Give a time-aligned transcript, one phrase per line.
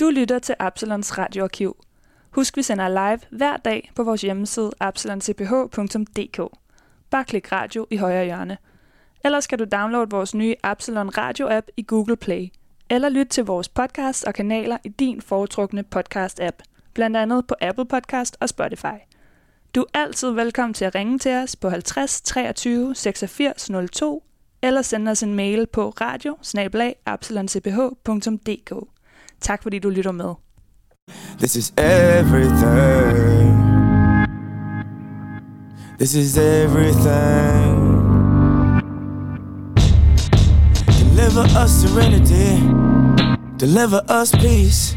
[0.00, 1.76] Du lytter til Absalons radioarkiv.
[2.30, 6.40] Husk, vi sender live hver dag på vores hjemmeside absaloncph.dk.
[7.10, 8.58] Bare klik radio i højre hjørne.
[9.24, 12.48] Ellers kan du downloade vores nye Absalon Radio-app i Google Play.
[12.90, 16.62] Eller lyt til vores podcast og kanaler i din foretrukne podcast-app.
[16.94, 18.98] Blandt andet på Apple Podcast og Spotify.
[19.74, 24.24] Du er altid velkommen til at ringe til os på 50 23 86 02
[24.62, 26.36] eller sende os en mail på radio
[29.40, 30.34] Tak fordi du lytter med.
[31.38, 33.68] This is everything.
[35.98, 37.78] This is everything.
[40.98, 42.60] Deliver us serenity.
[43.58, 44.96] Deliver us peace.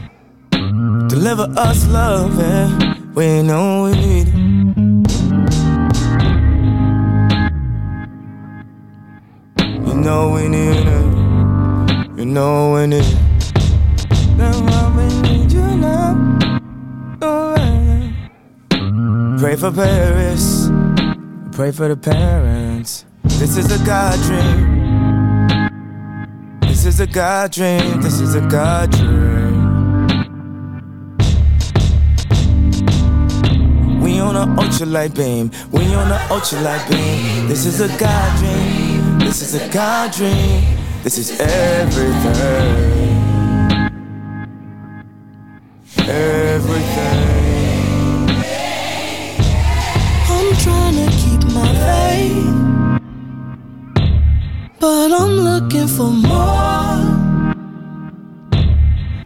[1.10, 2.38] Deliver us love.
[2.40, 2.70] Yeah.
[3.16, 4.36] We know we need it.
[9.88, 12.18] You know we need it.
[12.18, 13.31] You know we need it.
[19.42, 20.70] Pray for Paris,
[21.52, 23.06] pray for the parents.
[23.24, 25.70] This is a God dream.
[26.62, 28.02] This is a God dream.
[28.02, 29.62] This is a God dream.
[34.02, 35.52] We on a ultralight beam.
[35.72, 37.48] We on a ultralight beam.
[37.48, 39.20] This is a God dream.
[39.20, 40.64] This is a God dream.
[41.04, 43.01] This is everything.
[46.12, 47.30] Everything.
[50.36, 52.58] I'm trying to keep my faith,
[54.80, 57.00] but I'm looking for more.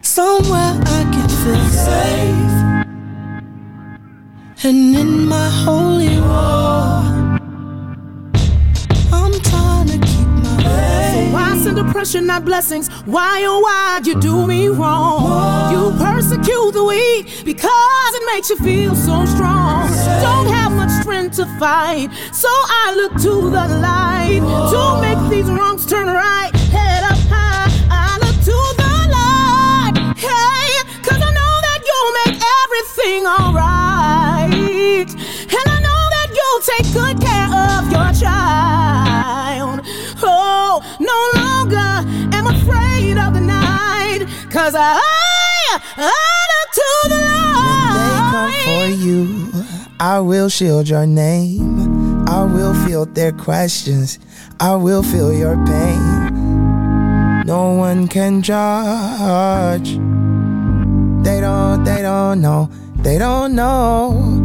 [0.02, 2.56] Somewhere I can feel safe,
[4.64, 7.05] and in my holy war,
[11.66, 11.76] faith.
[11.76, 12.88] Why oppression, not blessings?
[13.04, 15.72] Why, oh, why you do me wrong?
[15.72, 19.88] You persecute the weak because it makes you feel so strong.
[20.22, 24.40] Don't have much strength to fight, so I look to the light
[24.72, 26.50] to make these wrongs turn right.
[26.70, 29.96] Head up high, I look to the light.
[30.16, 30.68] Hey,
[31.02, 35.08] cause I know that you'll make everything alright.
[35.58, 38.55] And I know that you'll take good care of your child.
[43.18, 45.00] Of the night, cause I
[46.76, 47.16] to the
[47.66, 49.64] When they come for you,
[49.98, 52.28] I will shield your name.
[52.28, 54.18] I will field their questions.
[54.60, 57.44] I will feel your pain.
[57.46, 59.90] No one can judge.
[61.24, 62.68] They don't, they don't know.
[62.96, 64.44] They don't know.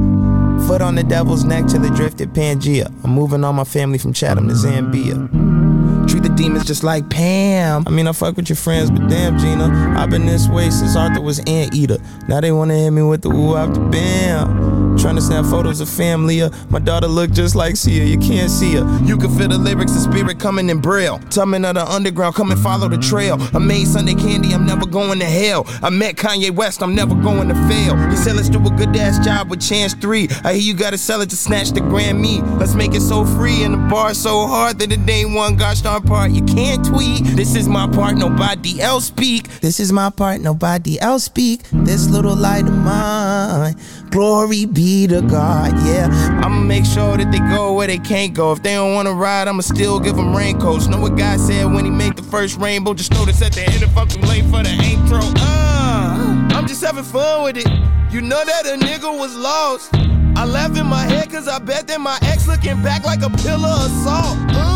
[0.67, 2.93] Foot on the devil's neck till it drifted Pangea.
[3.03, 5.60] I'm moving all my family from Chatham to Zambia.
[6.07, 7.83] Treat the demons just like Pam.
[7.87, 10.95] I mean, I fuck with your friends, but damn, Gina, I've been this way since
[10.95, 11.97] Arthur was Anteater.
[12.27, 14.97] Now they wanna hit me with the ooh after bam.
[14.97, 16.41] Trying to snap photos of family.
[16.41, 18.03] Uh, my daughter look just like Sia.
[18.03, 18.99] You can't see her.
[19.03, 21.17] You can feel the lyrics, the spirit coming in braille.
[21.29, 23.37] Tumbling of the underground, come and follow the trail.
[23.53, 25.65] I made Sunday candy, I'm never going to hell.
[25.81, 27.97] I met Kanye West, I'm never going to fail.
[28.11, 30.27] You said let's do a good ass job with Chance 3.
[30.43, 32.41] I hear you gotta sell it to snatch the Grammy.
[32.59, 35.81] Let's make it so free and the bar so hard that it ain't one gosh
[35.81, 37.23] darn part you can't tweet.
[37.23, 39.47] This is my part, nobody else speak.
[39.61, 41.61] This is my part, nobody else speak.
[41.71, 43.75] This little light of mine.
[44.09, 46.07] Glory be to God, yeah.
[46.43, 48.51] I'ma make sure that they go where they can't go.
[48.51, 50.87] If they don't wanna ride, I'ma still give them raincoats.
[50.87, 52.93] Know what God said when he made the first rainbow?
[52.93, 55.19] Just notice at the end if I'm too late for the intro.
[55.37, 57.67] Uh, I'm just having fun with it.
[58.11, 59.93] You know that a nigga was lost.
[60.35, 63.29] I laugh in my head cause I bet that my ex looking back like a
[63.29, 64.37] pillar of salt.
[64.49, 64.70] Uh.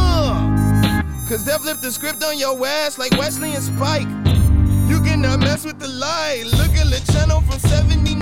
[1.30, 4.08] Cause they flipped the script on your ass like Wesley and Spike.
[4.88, 6.44] You cannot mess with the light.
[6.60, 8.16] Look at the channel from 79.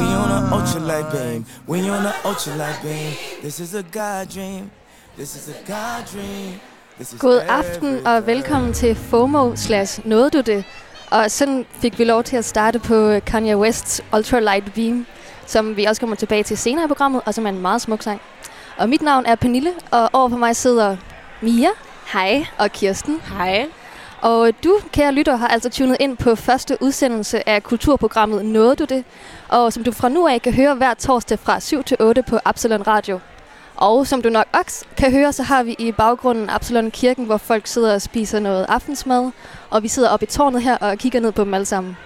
[0.00, 1.46] We on an ultralight beam.
[1.68, 3.12] We on an ultralight beam.
[3.40, 4.70] This is a God dream.
[5.16, 6.60] This is a God dream.
[7.18, 10.64] God aften og velkommen til FOMO slash Nåede du det?
[11.10, 15.06] Og sådan fik vi lov til at starte på Kanye Wests Ultralight Beam,
[15.46, 18.02] som vi også kommer tilbage til senere i programmet, og som er en meget smuk
[18.02, 18.20] sang.
[18.78, 20.96] Og mit navn er Pernille, og over på mig sidder
[21.40, 21.68] Mia.
[22.12, 22.46] Hej.
[22.58, 23.20] Og Kirsten.
[23.36, 23.66] Hej.
[24.20, 28.84] Og du, kære lytter, har altså tunet ind på første udsendelse af kulturprogrammet Nåede du
[28.84, 29.04] det?
[29.48, 32.38] Og som du fra nu af kan høre hver torsdag fra 7 til 8 på
[32.44, 33.20] Absalon Radio.
[33.76, 37.36] Og som du nok også kan høre, så har vi i baggrunden Absalon Kirken, hvor
[37.36, 39.30] folk sidder og spiser noget aftensmad.
[39.70, 41.96] Og vi sidder oppe i tårnet her og kigger ned på dem alle sammen.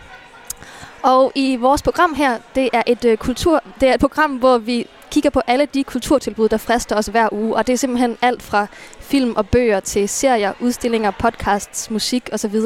[1.02, 4.58] Og i vores program her, det er et øh, kultur, det er et program, hvor
[4.58, 7.56] vi kigger på alle de kulturtilbud, der frister os hver uge.
[7.56, 8.66] Og det er simpelthen alt fra
[9.00, 12.56] film og bøger til serier, udstillinger, podcasts, musik osv.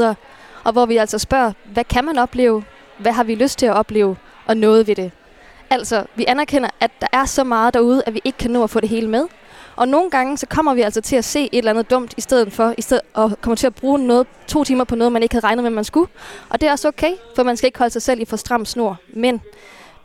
[0.64, 2.64] og hvor vi altså spørger, hvad kan man opleve,
[2.98, 4.16] hvad har vi lyst til at opleve,
[4.46, 5.12] og noget ved det.
[5.70, 8.70] Altså, vi anerkender, at der er så meget derude, at vi ikke kan nå at
[8.70, 9.26] få det hele med.
[9.76, 12.20] Og nogle gange, så kommer vi altså til at se et eller andet dumt, i
[12.20, 15.22] stedet for i stedet, og kommer til at bruge noget, to timer på noget, man
[15.22, 16.10] ikke havde regnet med, man skulle.
[16.48, 18.64] Og det er også okay, for man skal ikke holde sig selv i for stram
[18.64, 18.96] snor.
[19.14, 19.40] Men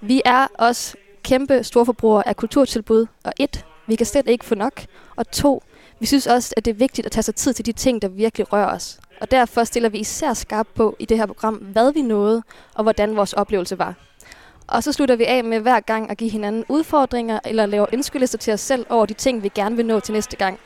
[0.01, 3.05] vi er også kæmpe storforbrugere af kulturtilbud.
[3.23, 4.81] Og et, vi kan slet ikke få nok.
[5.15, 5.63] Og to,
[5.99, 8.07] vi synes også, at det er vigtigt at tage sig tid til de ting, der
[8.07, 8.99] virkelig rører os.
[9.21, 12.43] Og derfor stiller vi især skarpt på i det her program, hvad vi nåede,
[12.75, 14.08] og hvordan vores oplevelse var.
[14.69, 18.37] Og så slutter vi af med hver gang at give hinanden udfordringer, eller lave ønskelister
[18.37, 20.59] til os selv over de ting, vi gerne vil nå til næste gang.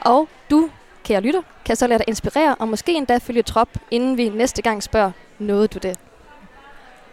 [0.00, 0.70] Og du,
[1.04, 4.62] kære lytter, kan så lade dig inspirere, og måske endda følge trop, inden vi næste
[4.62, 5.98] gang spørger, nåede du det?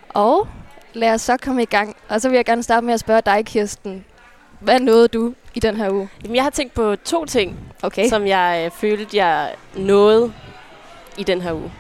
[0.10, 0.48] Og
[0.94, 1.96] lad os så komme i gang.
[2.10, 4.06] Og så vil jeg gerne starte med at spørge dig, Kirsten.
[4.60, 6.10] Hvad nåede du i den her uge?
[6.24, 8.10] Jamen, jeg har tænkt på to ting, Okay.
[8.10, 10.34] som jeg øh, følte, jeg nåede
[11.18, 11.72] i den her uge.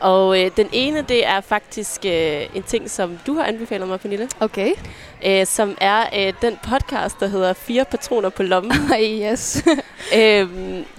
[0.00, 4.00] Og øh, den ene, det er faktisk øh, en ting, som du har anbefalet mig,
[4.00, 4.28] Pernille.
[4.40, 4.72] Okay.
[5.26, 8.72] Øh, som er øh, den podcast, der hedder Fire Patroner på lommen.
[9.22, 9.64] yes.
[10.18, 10.48] øh,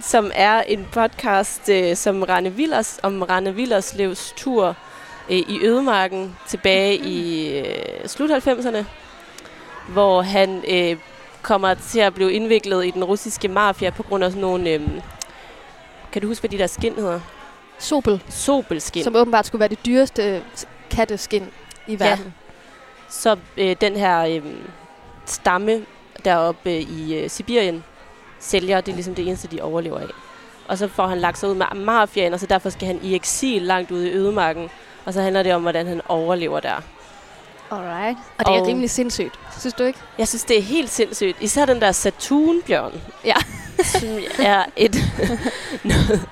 [0.00, 4.76] som er en podcast øh, som Rane Villers, om Rane Villerslevs tur
[5.30, 8.84] øh, i Ødemarken tilbage i øh, slut 90'erne,
[9.88, 10.96] hvor han øh,
[11.42, 14.70] kommer til at blive indviklet i den russiske mafia på grund af sådan nogle...
[14.70, 14.80] Øh,
[16.12, 17.20] kan du huske, hvad de der skin hedder?
[17.80, 19.04] Sobel, Sobelskin.
[19.04, 20.42] som åbenbart skulle være det dyreste
[20.90, 21.46] katteskin
[21.86, 22.34] i verden.
[23.08, 24.42] Så øh, den her øh,
[25.26, 25.82] stamme
[26.24, 27.84] deroppe øh, i øh, Sibirien
[28.40, 30.06] sælger, det er ligesom det eneste, de overlever af.
[30.68, 33.14] Og så får han lagt sig ud med mafiaen, og så derfor skal han i
[33.14, 34.70] eksil langt ude i ødemarken.
[35.04, 36.74] Og så handler det om, hvordan han overlever der.
[37.70, 38.18] Alright.
[38.38, 39.98] Og det er Og- rimelig sindssygt, synes du ikke?
[40.18, 41.36] Jeg synes, det er helt sindssygt.
[41.40, 42.92] Især den der Saturnbjørn.
[43.24, 43.34] Ja.
[43.84, 44.94] som er et
[45.84, 46.26] noget,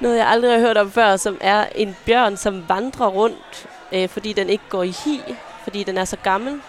[0.00, 4.08] noget, jeg aldrig har hørt om før, som er en bjørn, som vandrer rundt, øh,
[4.08, 5.20] fordi den ikke går i hi,
[5.62, 6.60] fordi den er så gammel.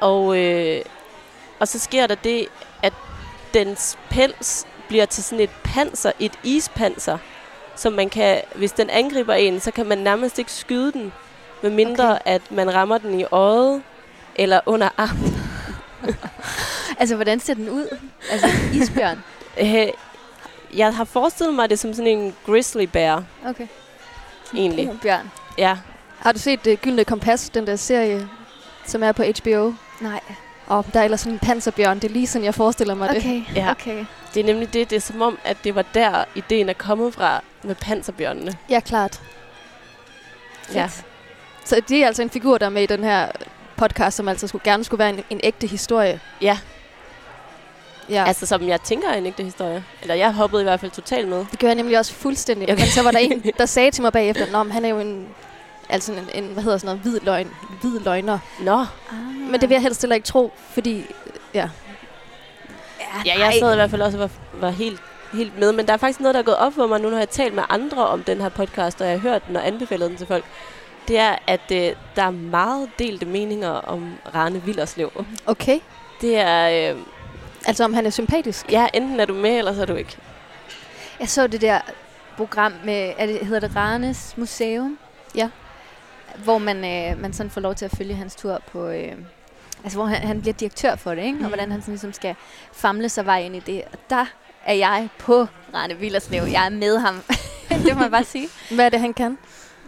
[0.00, 0.80] Og, øh,
[1.60, 2.46] og så sker der det,
[2.82, 2.92] at
[3.54, 7.18] dens pels bliver til sådan et panser, et ispanser,
[7.76, 11.12] som man kan, hvis den angriber en, så kan man nærmest ikke skyde den,
[11.62, 12.20] medmindre okay.
[12.24, 13.82] at man rammer den i øjet
[14.36, 15.34] eller under armen.
[16.98, 17.98] Altså, hvordan ser den ud?
[18.30, 19.24] Altså, isbjørn.
[19.60, 19.88] Øh,
[20.76, 23.66] jeg har forestillet mig det som sådan en grizzly bear, Okay.
[24.54, 24.84] egentlig.
[24.84, 25.30] En bjørn.
[25.58, 25.78] Ja.
[26.18, 28.28] Har du set uh, Gyldne Kompas, den der serie,
[28.86, 29.72] som er på HBO?
[30.00, 30.20] Nej.
[30.66, 31.98] Og der er ellers sådan en panserbjørn.
[31.98, 33.16] Det er lige sådan, jeg forestiller mig det.
[33.16, 33.70] Okay, Ja.
[33.70, 34.04] okay.
[34.34, 34.90] Det er nemlig det.
[34.90, 38.52] Det er som om, at det var der, ideen er kommet fra med panserbjørnene.
[38.70, 39.22] Ja, klart.
[40.74, 40.88] Ja.
[41.64, 43.28] Så det er altså en figur, der er med i den her
[43.76, 46.20] podcast, som altså skulle, gerne skulle være en, en ægte historie.
[46.40, 46.58] Ja.
[48.08, 48.24] Ja, ja.
[48.26, 49.84] altså, som jeg tænker er en ægte historie.
[50.02, 51.46] Eller jeg hoppede i hvert fald totalt med.
[51.50, 52.68] det gør jeg nemlig også fuldstændig.
[52.68, 52.74] Ja.
[52.74, 54.98] Men så var der en, der sagde til mig bagefter, Nå, men han er jo
[54.98, 55.28] en,
[55.88, 58.38] altså en, en hvad hedder sådan noget, hvid, løgn, hvid løgner.
[58.60, 58.78] Nå.
[58.80, 58.86] Ah.
[59.50, 61.06] Men det vil jeg helst heller ikke tro, fordi
[61.54, 61.68] ja,
[63.26, 65.00] Ja, jeg sad i hvert fald også og var, var helt,
[65.32, 65.72] helt med.
[65.72, 67.26] Men der er faktisk noget, der er gået op for mig nu, når jeg har
[67.26, 70.18] talt med andre om den her podcast, og jeg har hørt den og anbefalet den
[70.18, 70.44] til folk.
[71.08, 75.24] Det er, at øh, der er meget delte meninger om Rane Villerslev.
[75.46, 75.78] okay.
[76.20, 76.98] Det er, øh,
[77.66, 78.72] Altså om han er sympatisk.
[78.72, 80.16] ja, enten er du med, eller så er du ikke.
[81.20, 81.80] Jeg så det der
[82.36, 84.98] program med, er det, hedder det Ranes Museum?
[85.34, 85.50] Ja.
[86.44, 88.88] Hvor man, øh, man sådan får lov til at følge hans tur på...
[88.88, 89.12] Øh,
[89.84, 91.38] altså, hvor han, han bliver direktør for det, ikke?
[91.38, 91.44] Mm.
[91.44, 92.34] Og hvordan han sådan ligesom skal
[92.72, 93.82] famle sig vej ind i det.
[93.92, 94.26] Og der
[94.64, 96.42] er jeg på Rane Villerslev.
[96.42, 97.22] Jeg er med ham.
[97.86, 98.48] det må jeg bare sige.
[98.70, 99.38] Hvad er det, han kan?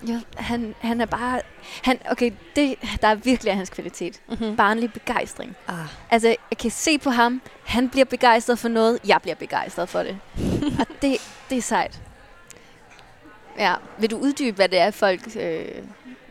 [0.08, 1.40] Ja, han, han er bare...
[1.82, 4.20] Han, okay, det, der er virkelig af hans kvalitet.
[4.28, 4.56] Mm-hmm.
[4.56, 5.56] Barnlig begejstring.
[5.68, 5.74] Ah.
[6.10, 10.02] Altså, jeg kan se på ham, han bliver begejstret for noget, jeg bliver begejstret for
[10.02, 10.18] det.
[10.80, 11.16] og det,
[11.50, 12.00] det er sejt.
[13.58, 15.64] Ja, vil du uddybe, hvad det er, folk øh,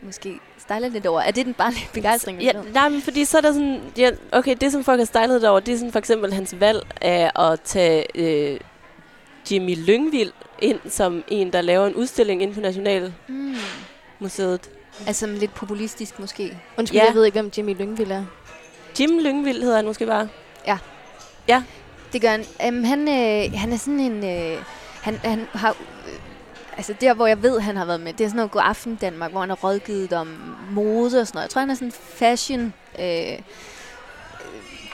[0.02, 1.20] måske stejler lidt over?
[1.20, 2.42] Er det den barnlige begejstring?
[2.42, 3.80] Ja, nej, men fordi så er der sådan...
[3.98, 6.86] Ja, okay, det som folk har stylet over, det er sådan for eksempel hans valg
[7.00, 8.60] af at tage øh,
[9.50, 13.14] Jimmy Lyngvild ind som en, der laver en udstilling inde på Nationalmuseet.
[13.28, 15.06] Mm.
[15.06, 16.58] Altså lidt populistisk måske.
[16.78, 17.06] Undskyld, Ja.
[17.06, 18.24] jeg ved ikke, hvem Jimmy Lyngvild er.
[19.00, 20.28] Jim Lyngvild hedder han måske bare.
[22.12, 22.44] Det gør han.
[22.68, 24.24] Um, han, øh, han er sådan en...
[24.24, 24.58] Øh,
[25.02, 25.70] han, han har...
[25.70, 26.14] Øh,
[26.76, 28.96] altså der, hvor jeg ved, han har været med, det er sådan noget God Aften
[28.96, 31.42] Danmark, hvor han har rådgivet om mode og sådan noget.
[31.42, 32.74] Jeg tror, han er sådan fashion...
[32.98, 33.38] Øh, øh,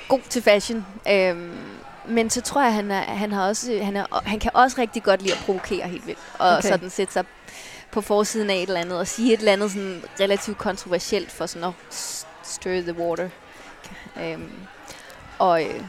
[0.09, 0.87] god til fashion.
[1.11, 1.37] Øh,
[2.09, 5.03] men så tror jeg, han, er, han, har også, han, er, han kan også rigtig
[5.03, 6.19] godt lide at provokere helt vildt.
[6.39, 6.69] Og Okay.
[6.69, 7.25] sådan sætte sig
[7.93, 11.47] på forsiden af et eller andet, og sige et eller andet sådan relativt kontroversielt for
[11.47, 11.73] sådan at
[12.43, 13.29] stir the water.
[14.23, 14.53] Øhm,
[15.39, 15.81] og øh,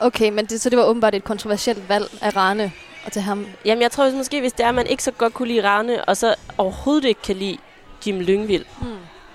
[0.00, 2.72] Okay, men det, så det var åbenbart et kontroversielt valg af Rane
[3.04, 3.46] Og til ham?
[3.64, 6.04] Jamen, jeg tror måske, hvis det er, at man ikke så godt kunne lide Rane,
[6.04, 7.58] og så overhovedet ikke kan lide
[8.06, 8.86] Jim Lyngvild, Mm.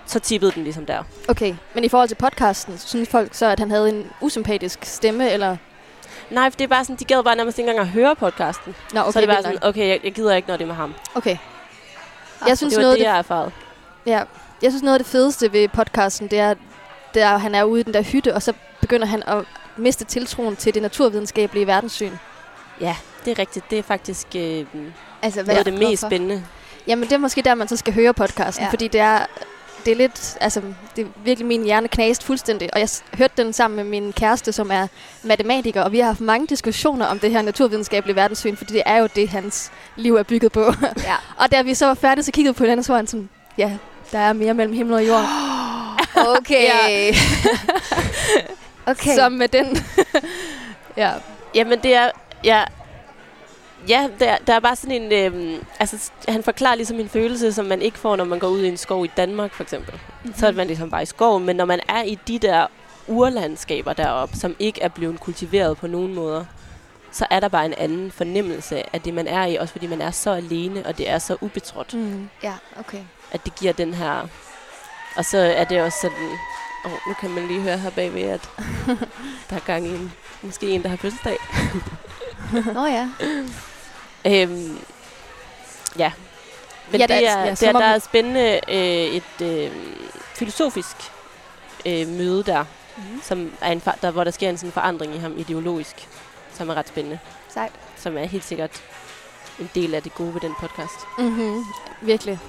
[0.05, 1.03] så tippede den ligesom der.
[1.27, 4.79] Okay, men i forhold til podcasten, så synes folk så, at han havde en usympatisk
[4.85, 5.57] stemme, eller...
[6.29, 8.75] Nej, for det er bare sådan, de gad bare nærmest ikke engang at høre podcasten.
[8.93, 9.69] Nå, okay, så er det bare vildt sådan, nok.
[9.69, 10.93] okay, jeg, jeg gider ikke, når det er med ham.
[11.15, 11.37] Okay.
[12.47, 13.51] Jeg synes, det var noget, det, jeg har erfaret.
[14.05, 14.23] Ja,
[14.61, 16.55] jeg synes noget af det fedeste ved podcasten, det er,
[17.15, 19.45] er, at han er ude i den der hytte, og så begynder han at
[19.77, 22.11] miste tiltroen til det naturvidenskabelige verdenssyn.
[22.81, 23.69] Ja, det er rigtigt.
[23.69, 24.65] Det er faktisk øh,
[25.21, 26.43] Altså, noget af det mest spændende.
[26.87, 28.71] Jamen, det er måske der, man så skal høre podcasten, ja.
[28.71, 29.25] fordi det er,
[29.85, 30.61] det er lidt, altså,
[30.95, 32.69] det er virkelig min hjerne knast fuldstændig.
[32.73, 34.87] Og jeg hørte den sammen med min kæreste, som er
[35.23, 38.97] matematiker, og vi har haft mange diskussioner om det her naturvidenskabelige verdenssyn, fordi det er
[38.97, 40.63] jo det, hans liv er bygget på.
[40.97, 41.15] Ja.
[41.37, 43.71] og da vi så var færdige, så kiggede på hinanden, så var han sådan, ja,
[44.11, 45.25] der er mere mellem himmel og jord.
[46.37, 47.13] Okay.
[48.85, 49.15] Okay.
[49.15, 49.77] Så med den...
[50.97, 51.11] ja.
[51.55, 52.09] Jamen, det er...
[52.43, 52.63] Ja,
[53.89, 55.33] ja der, er- der er bare sådan en...
[55.33, 58.61] Øh, altså, han forklarer ligesom en følelse, som man ikke får, når man går ud
[58.61, 59.93] i en skov i Danmark, for eksempel.
[59.93, 60.33] Mm-hmm.
[60.37, 61.45] Så er man ligesom bare i skoven.
[61.45, 62.67] Men når man er i de der
[63.07, 66.45] urlandskaber deroppe, som ikke er blevet kultiveret på nogen måder,
[67.11, 69.55] så er der bare en anden fornemmelse af det, man er i.
[69.55, 71.93] Også fordi man er så alene, og det er så ubetrådt.
[71.93, 72.29] Mm.
[72.43, 73.01] Ja, okay.
[73.31, 74.27] at det giver den her...
[75.15, 76.29] Og så er det også sådan...
[76.85, 78.49] Åh, oh, nu kan man lige høre her bagved, at
[79.49, 81.37] der er gang i en, måske en, der har fødselsdag.
[82.73, 83.09] Nå ja.
[84.25, 84.79] øhm,
[85.97, 86.11] ja.
[86.91, 88.75] Men Ja, der det er- ja, det er, der er spændende øh,
[89.15, 89.71] et øh,
[90.33, 90.95] filosofisk
[91.85, 92.65] øh, møde der,
[92.97, 93.21] Mhm.
[93.23, 96.07] som er en, der, hvor der sker en sådan forandring i ham ideologisk,
[96.53, 97.19] som er ret spændende.
[97.49, 97.71] Sejt.
[97.97, 98.83] Som er helt sikkert
[99.59, 100.93] en del af det gode ved den podcast.
[101.17, 101.63] Mm-hmm.
[102.01, 102.39] Virkelig.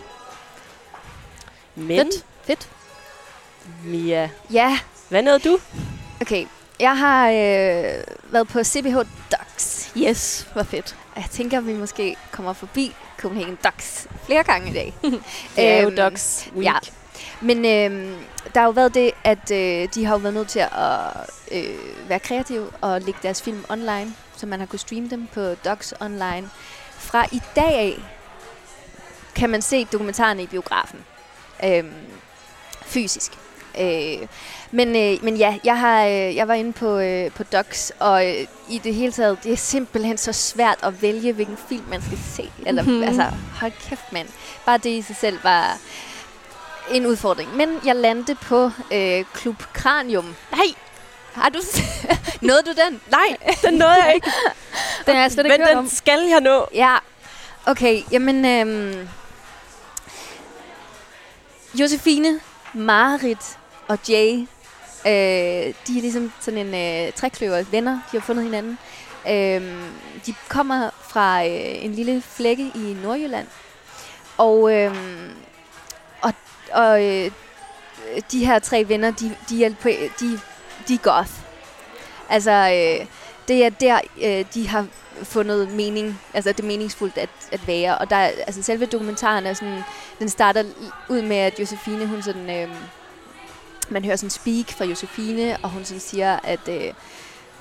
[1.75, 2.25] Men, Fedt.
[2.45, 2.69] Fedt.
[3.85, 4.79] Mia, Ja,
[5.09, 5.59] hvad nåede du?
[6.21, 6.47] okay.
[6.81, 8.97] Jeg har øh, været på CBH
[9.33, 9.93] Docs.
[9.97, 10.97] Yes, hvor fedt.
[11.17, 14.95] Jeg tænker, at vi måske kommer forbi Copenhagen Docs flere gange i dag.
[15.57, 16.65] Det er jo Øhm, Docs Week.
[16.65, 16.75] Ja.
[17.41, 18.19] Men øh,
[18.55, 22.09] der har jo været det, at øh, de har jo været nødt til at øh,
[22.09, 25.95] være kreative og lægge deres film online, så man har kunnet streame dem på Docs
[26.01, 26.51] Online.
[26.91, 27.99] Fra i dag af
[29.35, 31.01] kan man se dokumentarerne i biografen.
[31.65, 31.85] Øh,
[32.83, 33.33] fysisk.
[33.81, 34.29] Øh,
[34.71, 38.27] men, øh, men ja, jeg, har, øh, jeg var inde på, øh, på Docs, og
[38.29, 42.03] øh, i det hele taget, det er simpelthen så svært at vælge, hvilken film man
[42.03, 42.51] skal se.
[42.67, 43.03] Eller, Mhm.
[43.03, 44.29] altså, hold kæft, mand.
[44.67, 45.79] Bare det i sig selv var
[46.91, 47.57] en udfordring.
[47.57, 50.35] Men jeg landede på øh, Klub Kranium.
[50.53, 50.67] Nej,
[51.33, 51.59] Har du
[52.41, 53.01] Nåede du den?
[53.11, 54.31] nej, den nåede jeg ikke.
[55.07, 55.89] Den jeg slet ikke Men den om.
[55.89, 56.67] skal jeg nå.
[56.75, 56.97] Ja.
[57.67, 58.45] Okay, jamen...
[58.45, 59.09] Øhm,
[61.75, 62.41] Josefine,
[62.75, 64.47] Marit og Jay,
[65.07, 67.93] øh, de er ligesom sådan en øh, trækløver venner.
[67.93, 68.79] De har fundet hinanden.
[69.29, 69.63] Øh,
[70.27, 73.47] de kommer fra øh, en lille flække i Nordjylland.
[74.39, 74.97] Og, øh,
[76.23, 76.33] og,
[76.73, 77.31] og øh,
[78.33, 79.89] de her tre venner, de, de, er, på,
[80.21, 80.41] de,
[80.89, 81.31] de er goth.
[82.29, 83.07] Altså, øh,
[83.49, 84.87] det er der, øh, de har
[85.23, 87.99] fundet mening, altså det er meningsfuldt at, at være.
[87.99, 89.83] Og der, altså selve dokumentaren er sådan,
[90.19, 90.65] den starter
[91.09, 92.69] ud med, at Josefine, hun sådan, øh,
[93.91, 96.93] man hører sådan speak fra Josefine, og hun sådan siger, at, øh,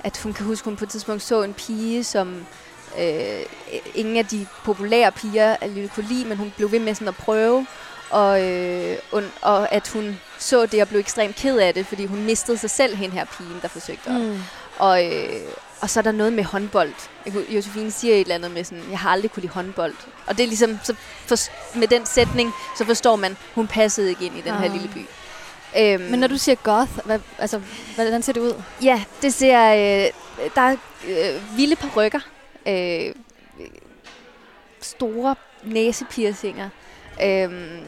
[0.04, 2.46] at hun kan huske, hun på et tidspunkt så en pige, som
[2.98, 3.40] øh,
[3.94, 7.16] ingen af de populære piger alligevel kunne lide, men hun blev ved med sådan at
[7.16, 7.66] prøve,
[8.10, 12.06] og, øh, og, og at hun så det og blev ekstremt ked af det, fordi
[12.06, 14.38] hun mistede sig selv, hende her pigen, der forsøgte at, Mm.
[14.78, 15.40] og, øh,
[15.80, 16.92] og så er der noget med håndbold.
[17.48, 19.94] Josefine siger et eller andet med sådan, jeg har aldrig kunne lide håndbold.
[20.26, 20.94] Og det er ligesom, så
[21.26, 21.36] for,
[21.78, 24.72] med den sætning, så forstår man, hun passede ikke ind i den her Ah.
[24.72, 25.06] lille by.
[25.78, 27.60] Øhm, Men når du siger goth, hvad, altså,
[27.94, 28.62] hvordan ser det ud?
[28.82, 29.60] Ja, det ser...
[29.72, 30.10] Øh,
[30.54, 30.76] der er
[31.08, 32.20] øh, vilde rykker.
[32.68, 33.14] Øh,
[34.80, 36.68] store næsepiercinger.
[37.22, 37.78] Øh,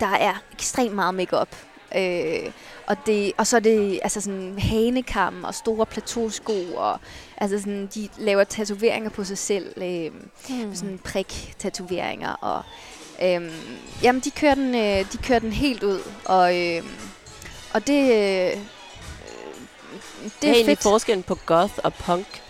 [0.00, 1.48] der er ekstremt meget makeup.
[1.96, 2.50] Øh,
[2.86, 6.74] og, det, og så er det altså sådan hanekam og store plateausko.
[6.76, 7.00] Og,
[7.36, 9.82] altså sådan, de laver tatoveringer på sig selv.
[9.82, 10.10] Øh,
[10.48, 10.74] Hmm.
[10.74, 12.32] sådan prik-tatoveringer.
[12.32, 12.62] Og,
[13.24, 13.52] øhm,
[14.02, 16.00] jamen, de kører, den, øh, de kører den helt ud.
[16.24, 16.82] Og, øh,
[17.74, 18.58] og det, øh,
[20.24, 20.82] Det det er er fedt.
[20.82, 22.42] forskellen på goth og punk.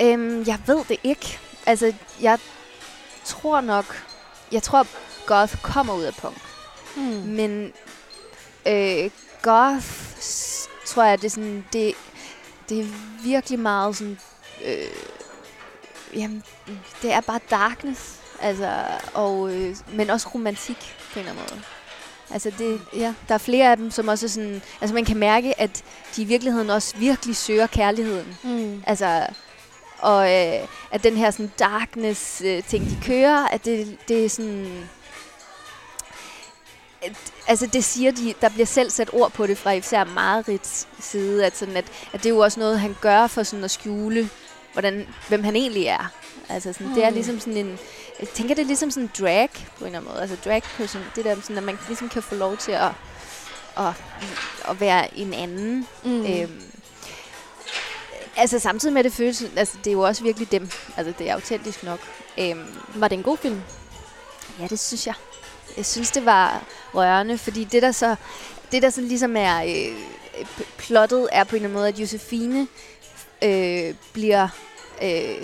[0.00, 1.38] Øhm, jeg ved det ikke.
[1.66, 2.38] Altså, jeg
[3.24, 4.02] tror nok...
[4.52, 4.86] Jeg tror,
[5.26, 6.36] goth kommer ud af punk.
[6.96, 7.04] Hmm.
[7.04, 7.72] Men
[8.66, 9.10] øh,
[9.42, 9.86] goth,
[10.86, 11.66] tror jeg, det er sådan...
[11.72, 11.94] Det,
[12.68, 12.86] det er
[13.22, 14.18] virkelig meget sådan...
[14.64, 14.90] Øh,
[16.14, 16.42] jamen,
[17.02, 18.15] det er bare darkness.
[18.40, 21.62] Altså, og, øh, men også romantik på en eller anden måde.
[22.30, 24.62] Altså det, ja, der er flere af dem, som også er sådan...
[24.80, 25.84] Altså man kan mærke, at
[26.16, 28.38] de i virkeligheden også virkelig søger kærligheden.
[28.42, 28.82] Hmm.
[28.86, 29.26] Altså,
[29.98, 34.28] og øh, at den her sådan darkness øh, ting, de kører, at det, det er
[34.28, 34.88] sådan...
[37.02, 37.12] At,
[37.48, 41.46] altså det siger de, der bliver selv sat ord på det fra især Marits side,
[41.46, 44.30] at, sådan at, at det er jo også noget, han gør for sådan at skjule,
[44.76, 46.12] hvordan, hvem han egentlig er.
[46.48, 46.94] Altså sådan, mm.
[46.94, 47.78] det er ligesom sådan en,
[48.20, 51.02] jeg tænker det er ligesom sådan drag på en eller anden måde, altså drag person,
[51.16, 52.90] det der sådan, at man ligesom kan få lov til at,
[53.78, 53.92] at,
[54.68, 55.86] at være en anden.
[56.04, 56.26] Mm.
[56.26, 56.62] Øhm,
[58.36, 61.34] altså samtidig med det føles, altså det er jo også virkelig dem, altså det er
[61.34, 62.00] autentisk nok.
[62.38, 63.62] Øhm, Var det en god film?
[64.60, 65.14] Ja, det synes jeg.
[65.76, 66.64] Jeg synes, det var
[66.94, 68.16] rørende, fordi det der så,
[68.72, 69.96] det der sådan ligesom er øh,
[70.76, 72.66] plottet, er på en eller anden måde, at Josefine
[73.42, 74.48] øh, bliver...
[75.02, 75.42] Øh,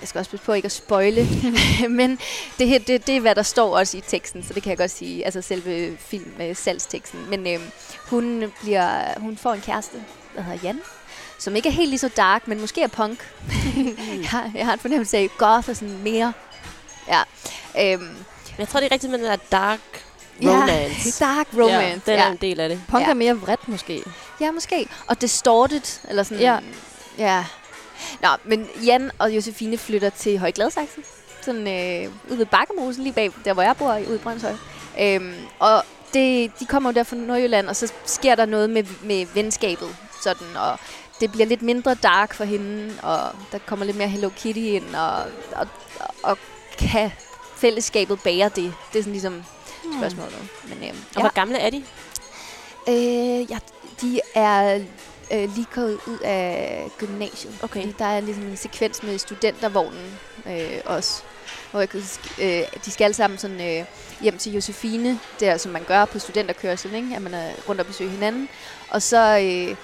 [0.00, 1.28] jeg skal også passe på ikke at spoile,
[1.88, 2.18] men
[2.58, 4.78] det, her, det, det er, hvad der står også i teksten, så det kan jeg
[4.78, 7.20] godt sige, altså selve film øh, salgsteksten.
[7.30, 7.60] Men øh,
[8.06, 9.96] hun, bliver, hun får en kæreste,
[10.36, 10.80] der hedder Jan,
[11.38, 13.18] som ikke er helt lige så dark, men måske er punk.
[14.22, 16.32] jeg, har, jeg har en fornemmelse af goth og sådan mere.
[17.08, 17.22] Ja.
[17.80, 18.16] Øhm,
[18.58, 19.80] Jeg tror, det er rigtigt med den der dark
[20.42, 21.20] Ja, romance.
[21.24, 21.76] dark romance.
[22.06, 22.26] Ja, den ja.
[22.26, 22.80] er en del af det.
[22.88, 23.06] Punk Ja.
[23.06, 23.10] ja.
[23.10, 24.02] er mere vredt måske.
[24.40, 24.88] Ja, måske.
[25.06, 26.40] Og distorted, eller sådan.
[26.42, 26.58] Ja.
[27.18, 27.44] Ja.
[28.22, 31.04] Nå, men Jan og Josefine flytter til Højgladsaxen.
[31.42, 34.54] Sådan øh, ude ved Bakkemosen, lige bag der, hvor jeg bor, ude i Brøndshøj.
[35.00, 38.84] Øhm, og det, de kommer jo der fra Nordjylland, og så sker der noget med,
[39.02, 39.96] med venskabet.
[40.22, 40.78] Sådan, og
[41.20, 43.18] det bliver lidt mindre dark for hende, og
[43.52, 45.68] der kommer lidt mere Hello Kitty ind, og, og,
[46.22, 46.38] og
[46.78, 47.10] kan
[47.56, 48.74] fællesskabet bære det?
[48.92, 49.44] Det er sådan ligesom
[49.98, 50.48] spørgsmålet.
[50.64, 51.84] Men, øhm, Og hvor gamle er de?
[52.88, 53.58] Øh, ja,
[54.00, 54.80] de er
[55.32, 57.54] øh, lige gået ud af gymnasiet.
[57.62, 57.92] Okay.
[57.98, 61.22] Der er ligesom en sekvens med studentervognen øh, også.
[61.70, 63.84] Hvor jeg, huske, øh, de skal alle sammen sådan, øh,
[64.20, 67.16] hjem til Josefine, der som man gør på studenterkørsel, ikke?
[67.16, 68.48] at man er rundt og besøge hinanden.
[68.90, 69.76] Og så øh,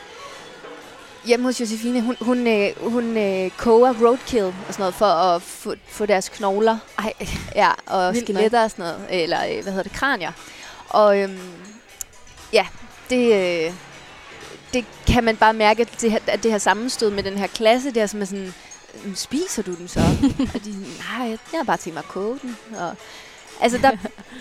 [1.25, 5.43] hjemme hos Josefine, hun, hun, øh, hun øh, koger roadkill og sådan noget for at
[5.43, 6.79] få, få deres knogler.
[6.99, 7.13] Ej,
[7.55, 9.23] ja, og Vildt skeletter og sådan noget.
[9.23, 10.33] Eller øh, hvad hedder det, kranier.
[10.89, 11.39] Og øhm,
[12.53, 12.67] ja,
[13.11, 13.35] det,
[13.67, 13.73] øh,
[14.75, 17.47] det kan man bare mærke, at det, her, at det her sammenstød med den her
[17.47, 18.55] klasse, der som er sådan,
[19.05, 20.01] "Mm, spiser du den så?
[20.55, 20.71] og de,
[21.19, 22.57] nej, jeg har bare tænkt mig at koge den.
[22.81, 22.95] Og,
[23.61, 23.91] altså der,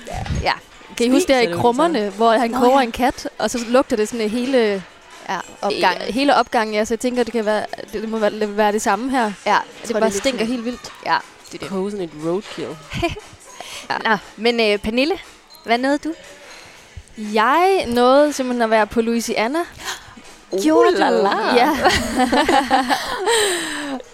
[0.48, 0.54] ja,
[0.98, 2.84] Kan I huske der i krummerne, hvor han Nå, koger ja.
[2.86, 4.84] en kat, og så lugter det sådan hele,
[5.30, 6.10] ja, opgang.
[6.10, 6.74] i- hele opgangen.
[6.76, 9.32] Ja, så jeg tænker, det kan være, det må være, være det samme her.
[9.46, 10.92] Ja, Det bare stinker helt vildt.
[11.06, 11.18] Ja,
[11.52, 12.04] det er det.
[12.04, 12.78] Et roadkill.
[14.06, 15.18] Nå, men øh, Pernille,
[15.64, 16.14] hvad nåede du?
[17.18, 19.60] Jeg nåede simpelthen at være på Louisiana.
[20.64, 21.24] Gjorde la du?
[21.24, 21.56] la.
[21.56, 21.78] Ja.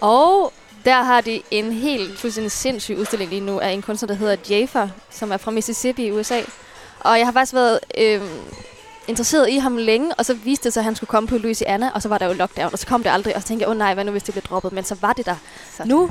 [0.00, 0.52] og
[0.84, 4.36] der har de en helt fuldstændig sindssyg udstilling lige nu af en kunstner, der hedder
[4.50, 6.40] Jafar, som er fra Mississippi i USA.
[7.00, 8.20] Og jeg har faktisk været øh,
[9.08, 11.90] interesseret i ham længe, og så viste det sig, at han skulle komme på Louisiana,
[11.94, 13.68] og så var der jo lockdown, og så kom det aldrig, og så tænkte jeg,
[13.68, 14.72] åh oh, nej, hvad nu hvis det bliver droppet?
[14.72, 15.36] Men så var det der
[15.76, 15.82] Så.
[15.84, 16.10] nu,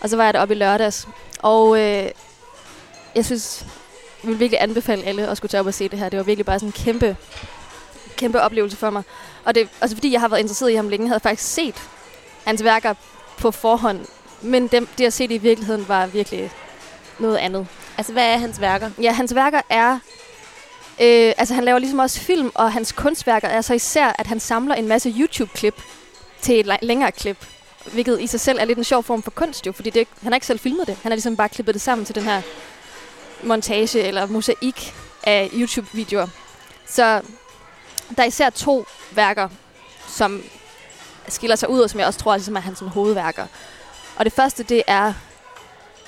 [0.00, 1.08] og så var jeg deroppe i lørdags.
[1.38, 2.08] Og øh,
[3.14, 3.64] jeg synes,
[4.22, 6.08] jeg vil virkelig anbefale alle at skulle tage op og se det her.
[6.08, 7.16] Det var virkelig bare sådan en kæmpe,
[8.16, 9.02] kæmpe oplevelse for mig.
[9.44, 11.82] Og det altså fordi jeg har været interesseret i ham længe, havde jeg faktisk set
[12.44, 12.94] hans værker
[13.38, 14.06] på forhånd.
[14.42, 16.50] Men dem, det, jeg set i virkeligheden, var virkelig
[17.18, 17.66] noget andet.
[17.98, 18.90] Altså, hvad er hans værker?
[19.02, 19.98] Ja, hans værker er...
[21.00, 24.40] Øh, altså, han laver ligesom også film, og hans kunstværker er så især, at han
[24.40, 25.82] samler en masse YouTube-klip
[26.40, 27.46] til et længere klip.
[27.92, 30.32] Hvilket i sig selv er lidt en sjov form for kunst, jo, fordi det, han
[30.32, 30.96] har ikke selv filmet det.
[31.02, 32.42] Han har ligesom bare klippet det sammen til den her
[33.42, 36.26] montage eller mosaik af YouTube-videoer.
[36.86, 37.20] Så
[38.16, 39.48] der er især to værker,
[40.08, 40.42] som
[41.28, 43.46] skiller sig ud, og som jeg også tror ligesom er hans sådan, hovedværker.
[44.16, 45.12] Og det første, det er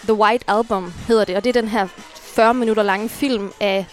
[0.03, 3.87] The White Album, hedder det, og det er den her 40 minutter lange film af,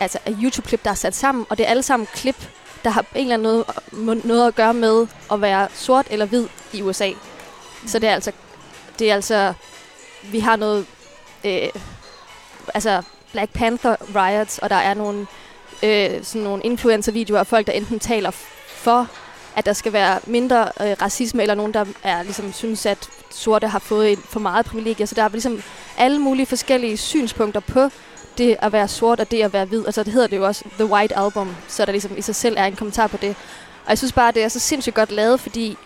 [0.00, 2.48] altså af YouTube-klip, der er sat sammen, og det er alle sammen klip,
[2.84, 6.46] der har en eller anden noget, noget at gøre med at være sort eller hvid
[6.72, 7.10] i USA.
[7.86, 8.32] Så det er altså,
[8.98, 9.54] det er altså,
[10.22, 10.86] vi har noget,
[11.44, 11.68] øh,
[12.74, 15.26] altså Black Panther riots, og der er nogle,
[15.82, 18.30] øh, sådan nogle influencer-videoer af folk, der enten taler
[18.66, 19.08] for,
[19.56, 23.68] at der skal være mindre øh, racisme, eller nogen, der er, ligesom, synes, at sorte
[23.68, 25.06] har fået for meget privilegier.
[25.06, 25.62] Så der er ligesom
[25.98, 27.88] alle mulige forskellige synspunkter på
[28.38, 29.86] det at være sort og det at være hvid.
[29.86, 32.56] Altså det hedder det jo også The White Album, så der ligesom i sig selv
[32.58, 33.36] er en kommentar på det.
[33.84, 35.76] Og jeg synes bare, det er så sindssygt godt lavet, fordi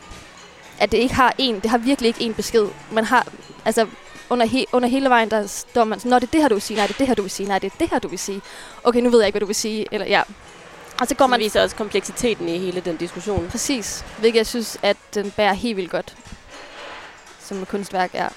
[0.78, 2.66] at det ikke har en, det har virkelig ikke en besked.
[2.92, 3.26] Man har,
[3.64, 3.86] altså
[4.30, 6.54] under, he, under hele vejen, der står man sådan, Nå, det er det her, du
[6.54, 7.98] vil sige, nej, det er det her, du vil sige, nej, det er det her,
[7.98, 8.42] du vil sige.
[8.84, 10.22] Okay, nu ved jeg ikke, hvad du vil sige, eller ja.
[11.00, 13.48] Og så går Så man viser også kompleksiteten i hele den diskussion.
[13.50, 16.16] Præcis, hvilket jeg synes, at den bærer helt vildt godt,
[17.40, 18.28] som et kunstværk er.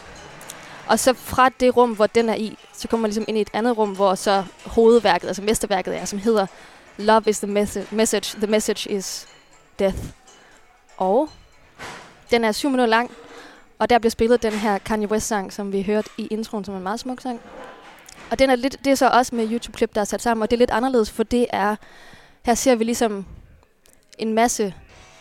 [0.87, 3.41] Og så fra det rum, hvor den er i, så kommer man ligesom ind i
[3.41, 6.47] et andet rum, hvor så hovedværket, altså mesterværket er, som hedder
[6.97, 9.27] Love is the messa- message, the message is
[9.79, 9.97] death.
[10.97, 11.29] Og
[12.31, 13.11] den er syv minutter lang,
[13.79, 16.77] og der bliver spillet den her Kanye West-sang, som vi hørte i introen, som er
[16.77, 17.39] en meget smuk sang.
[18.31, 20.51] Og den er lidt, det er så også med YouTube-klip, der er sat sammen, og
[20.51, 21.75] det er lidt anderledes, for det er,
[22.43, 23.25] her ser vi ligesom
[24.17, 24.73] en masse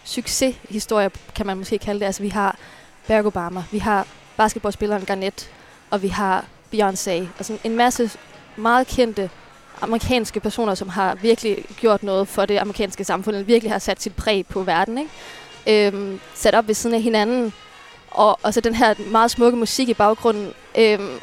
[0.05, 2.07] succeshistorier, kan man måske kalde det.
[2.07, 2.59] Altså vi har
[3.07, 5.51] Barack Obama, vi har basketballspilleren Garnett,
[5.90, 6.44] og vi har
[6.75, 8.11] Beyoncé, og sådan en masse
[8.57, 9.31] meget kendte
[9.81, 14.03] amerikanske personer, som har virkelig gjort noget for det amerikanske samfund, eller virkelig har sat
[14.03, 15.11] sit præg på verden, ikke?
[15.87, 17.53] Øhm, sat op ved siden af hinanden,
[18.19, 20.53] og, og så den her meget smukke musik i baggrunden.
[20.79, 21.19] Øhm,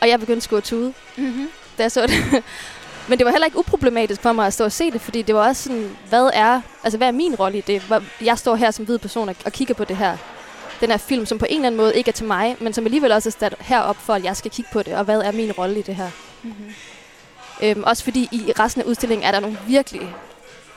[0.00, 1.48] og jeg begyndte sgu at tude, Mm-hmm.
[1.78, 2.24] da jeg så det.
[3.08, 5.34] Men det var heller ikke uproblematisk for mig at stå og se det, fordi det
[5.34, 7.82] var også sådan, hvad er, altså hvad er min rolle i det?
[8.20, 10.16] Jeg står her som hvid person og, og kigger på det her,
[10.80, 12.84] den her film, som på en eller anden måde ikke er til mig, men som
[12.84, 15.32] alligevel også er sat herop for, at jeg skal kigge på det, og hvad er
[15.32, 16.10] min rolle i det her?
[16.42, 16.74] Mm-hmm.
[17.62, 20.14] Øhm, også fordi i resten af udstillingen er der nogle virkelig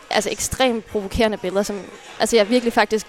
[0.10, 1.82] altså ekstremt provokerende billeder, som
[2.19, 3.08] altså jeg virkelig faktisk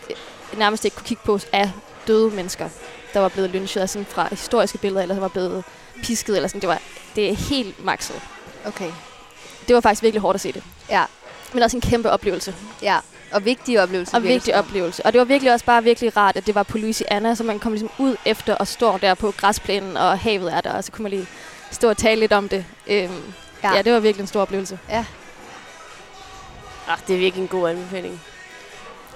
[0.57, 1.71] nærmest ikke kunne kigge på af
[2.07, 2.69] døde mennesker,
[3.15, 5.65] der var blevet lynchet, altså sådan fra historiske billeder, eller som var blevet
[6.03, 6.61] pisket, eller sådan.
[6.61, 6.79] Det, var,
[7.17, 8.21] det er helt makset.
[8.67, 8.93] Okay.
[9.69, 10.63] Det var faktisk virkelig hårdt at se det.
[10.91, 11.05] Ja.
[11.53, 12.55] Men også en kæmpe oplevelse.
[12.83, 12.99] Ja,
[13.33, 14.17] og vigtige oplevelser.
[14.17, 15.07] Og vigtig oplevelse.
[15.07, 17.59] Og det var virkelig også bare virkelig rart, at det var på Louisiana, så man
[17.59, 20.93] kom ligesom ud efter og står der på græsplænen, og havet er der, og så
[20.93, 21.27] kunne man lige
[21.71, 22.65] stå og tale lidt om det.
[22.87, 23.33] Øhm,
[23.63, 23.77] ja.
[23.77, 24.79] ja, det var virkelig en stor oplevelse.
[24.89, 25.05] Ja.
[26.89, 28.21] Ah, det er virkelig en god anbefaling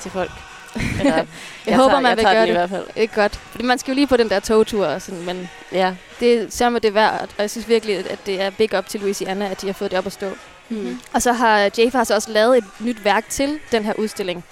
[0.01, 0.31] til folk.
[1.01, 1.27] Eller, jeg,
[1.67, 2.49] Jeg, håber, tager, man jeg vil gøre det.
[2.49, 2.87] i hvert fald.
[2.97, 3.37] Ikke godt.
[3.51, 5.95] Fordi man skal jo lige på den der togtur, og sådan, men Ja.
[6.21, 7.21] det sørger det er værd.
[7.23, 9.91] Og jeg synes virkelig, at det er big up til Louisiana, at de har fået
[9.91, 10.31] det op at stå.
[10.69, 11.01] Mm.
[11.13, 14.45] Og så har Jafar så også lavet et nyt værk til den her udstilling,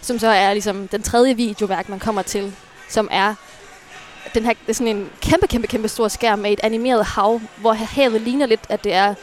[0.00, 2.52] som så er ligesom den tredje videoværk, man kommer til,
[2.88, 3.34] som er
[4.34, 7.40] den her, det er sådan en kæmpe, kæmpe, kæmpe stor skærm med et animeret hav,
[7.56, 9.14] hvor havet ligner lidt, at det er,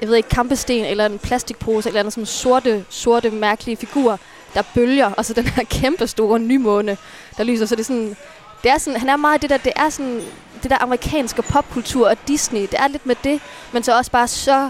[0.00, 4.16] jeg ved ikke, kampesten eller en plastikpose, eller andet sådan sorte, sorte, mærkelige figurer,
[4.54, 6.96] der bølger, og så den her kæmpe store nymåne,
[7.36, 7.66] der lyser.
[7.66, 8.16] Så det er sådan,
[8.62, 10.22] det er sådan, han er meget det der, det er sådan,
[10.62, 13.40] det der amerikanske popkultur og Disney, det er lidt med det,
[13.72, 14.64] men så også bare så,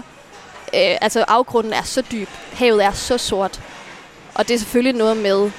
[0.73, 3.61] øh, altså afgrunden er så dyb, havet er så sort,
[4.35, 5.51] og det er selvfølgelig noget med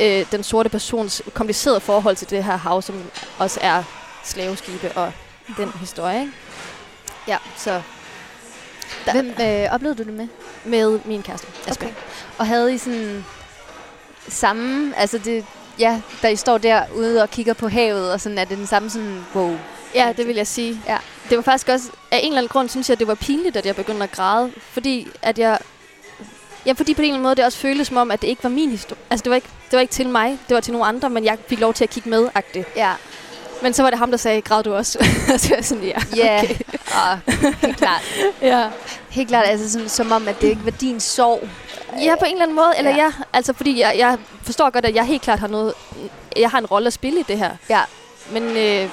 [0.00, 3.02] øh, den sorte persons komplicerede forhold til det her hav, som
[3.38, 3.82] også er
[4.24, 5.12] slaveskibe og
[5.56, 6.32] den historie, ikke?
[7.28, 7.82] Ja, så
[9.06, 10.28] der, Hvem øh, oplevede du det med?
[10.64, 11.90] med min kæreste, Asbjørn.
[11.90, 12.00] Okay.
[12.38, 13.24] Og havde I sådan
[14.28, 15.44] samme, altså det,
[15.78, 18.66] ja, da I står der ude og kigger på havet, og sådan, er det den
[18.66, 19.58] samme sådan, wow.
[19.94, 20.80] Ja, det vil jeg sige.
[20.86, 20.98] Ja.
[21.28, 23.66] Det var faktisk også, af en eller anden grund, synes jeg, det var pinligt, at
[23.66, 24.52] jeg begyndte at græde.
[24.58, 25.58] Fordi at jeg...
[26.66, 28.42] Ja, fordi på en eller anden måde, det også føltes som om, at det ikke
[28.42, 29.02] var min historie.
[29.10, 31.24] Altså, det var ikke, det var ikke til mig, det var til nogle andre, men
[31.24, 32.64] jeg fik lov til at kigge med -agtigt.
[32.76, 32.92] Ja,
[33.62, 34.98] Men så var det ham, der sagde, græd du også?
[35.38, 36.54] så jeg sådan, ja, ja, okay.
[36.94, 37.18] og
[37.60, 38.02] helt klart.
[38.42, 38.68] ja.
[39.10, 41.48] Helt klart, altså sådan, som om, at det ikke var din sorg.
[42.02, 42.72] Ja, på en eller anden måde.
[42.78, 42.96] Eller Ja.
[42.96, 45.74] ja, altså fordi jeg, jeg forstår godt, at jeg helt klart har noget...
[46.36, 47.50] Jeg har en rolle at spille i det her.
[47.70, 47.80] Ja.
[48.32, 48.88] Men, øh,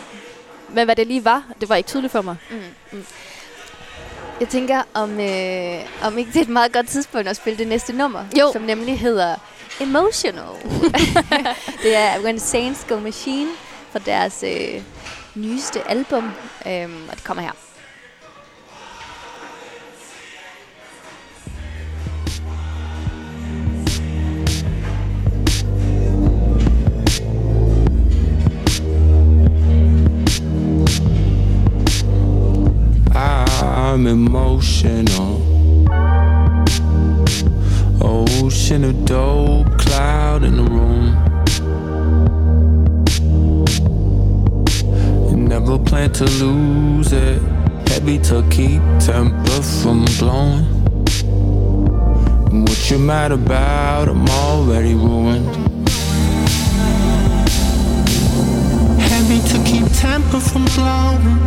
[0.69, 2.35] men hvad det lige var, det var ikke tydeligt for mig.
[2.91, 3.05] Mm.
[4.39, 7.67] Jeg tænker, om, øh, om ikke det er et meget godt tidspunkt at spille det
[7.67, 8.51] næste nummer, Jo.
[8.53, 9.35] som nemlig hedder
[9.79, 10.43] Emotional.
[11.83, 13.49] det er When Saints Go Machine
[13.97, 14.81] fra deres øh,
[15.35, 16.23] nyeste album,
[16.67, 17.51] øhm, og det kommer her.
[33.15, 35.41] I'm emotional.
[38.01, 41.36] Ocean of dope, cloud in the room.
[45.59, 47.41] Never plan to lose it.
[47.89, 50.65] Heavy to keep temper from blowing.
[52.61, 54.07] What you mad about?
[54.07, 55.47] I'm already ruined.
[59.09, 61.39] Heavy to keep temper from blowing.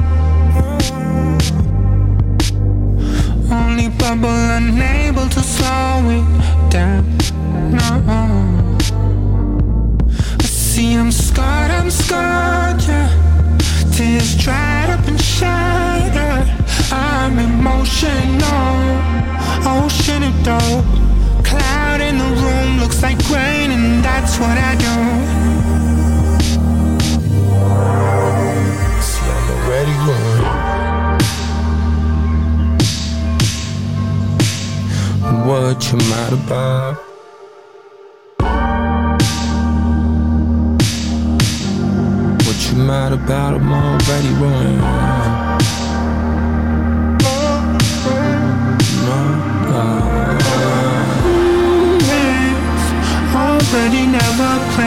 [3.53, 7.05] Only bubble unable to slow it down.
[7.71, 7.93] No.
[10.41, 13.30] I see I'm scarred, I'm scarred, yeah.
[14.01, 16.49] Tears dried up and shattered.
[16.91, 18.73] I'm emotional,
[19.77, 20.87] ocean of dope.
[21.45, 24.95] Cloud in the room looks like rain, and that's what I do.
[29.03, 30.47] See, I'm already ruined.
[35.47, 37.10] what you mad about.
[43.11, 43.55] You mad about?
[43.55, 44.81] I'm already ruined.
[49.07, 49.19] No,
[53.35, 54.80] Already never planned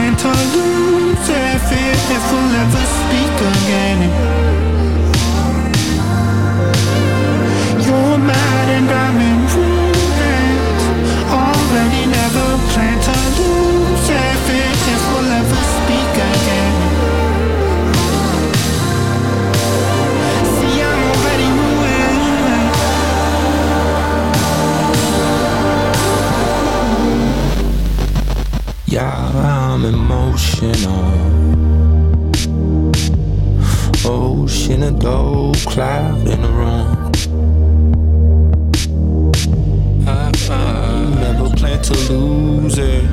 [29.84, 31.04] emotional.
[34.06, 37.12] Ocean of dough, cloud in the room.
[40.06, 43.04] I, I never plan to lose it.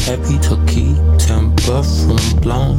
[0.00, 2.78] Happy to keep temper from blowing.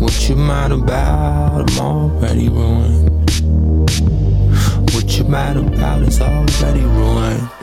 [0.00, 1.70] What you mad about?
[1.70, 3.30] I'm already ruined.
[4.94, 7.57] What you mad about is already ruined.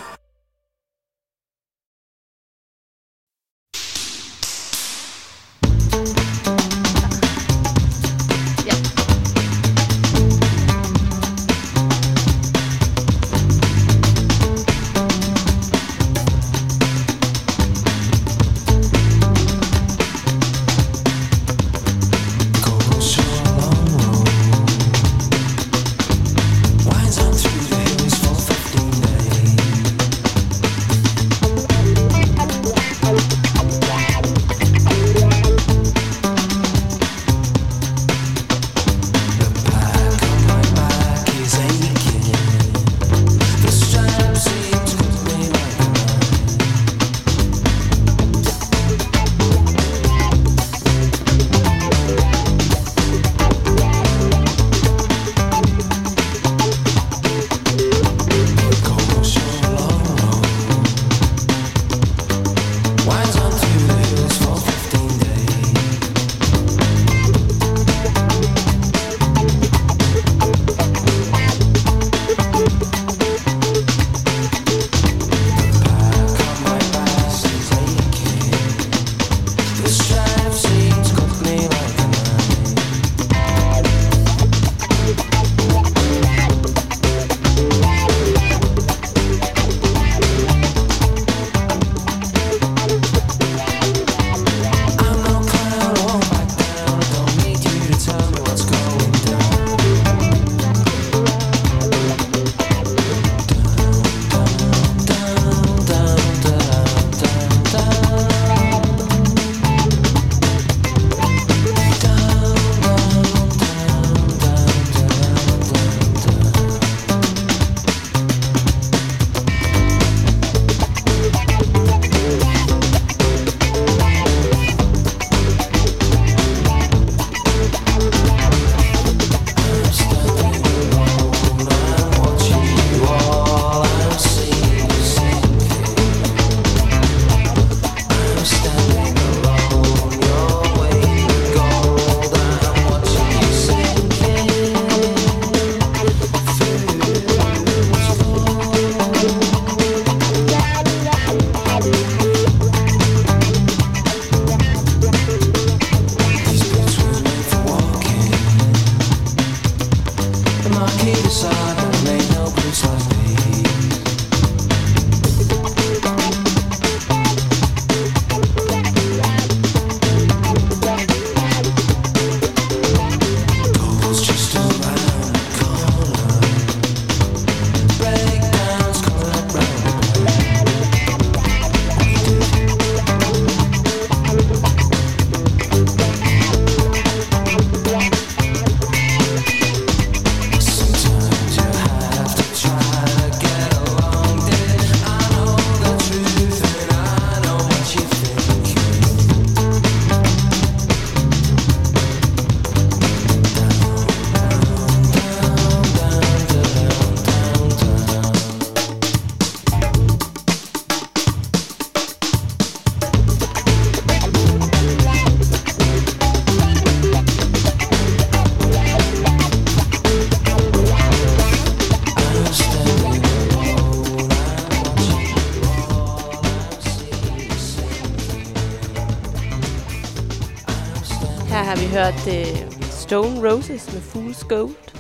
[231.95, 234.95] Hørt uh, Stone Roses med Fool's Gold,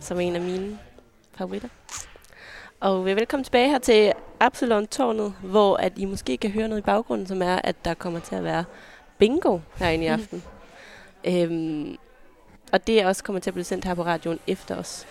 [0.00, 0.78] som er en af mine
[1.38, 1.68] favoritter.
[2.80, 7.26] Og velkommen tilbage her til Absalon-tårnet, hvor at I måske kan høre noget i baggrunden,
[7.26, 8.64] som er, at der kommer til at være
[9.18, 10.42] bingo herinde i aften.
[11.24, 11.32] Mm.
[11.32, 11.96] Øhm,
[12.72, 15.06] og det er også kommer til at blive sendt her på radioen efter os.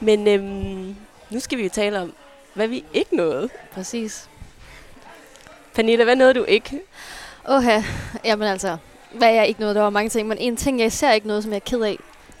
[0.00, 0.96] Men øhm,
[1.30, 2.14] nu skal vi jo tale om,
[2.54, 3.48] hvad vi ikke nåede.
[3.72, 4.30] Præcis.
[5.74, 6.80] Pernille, hvad nåede du ikke?
[7.48, 7.64] Åh
[8.24, 8.78] jamen altså,
[9.18, 11.42] hvad jeg ikke nåede, der var mange ting, men en ting, jeg især ikke noget,
[11.42, 11.98] som jeg er ked af,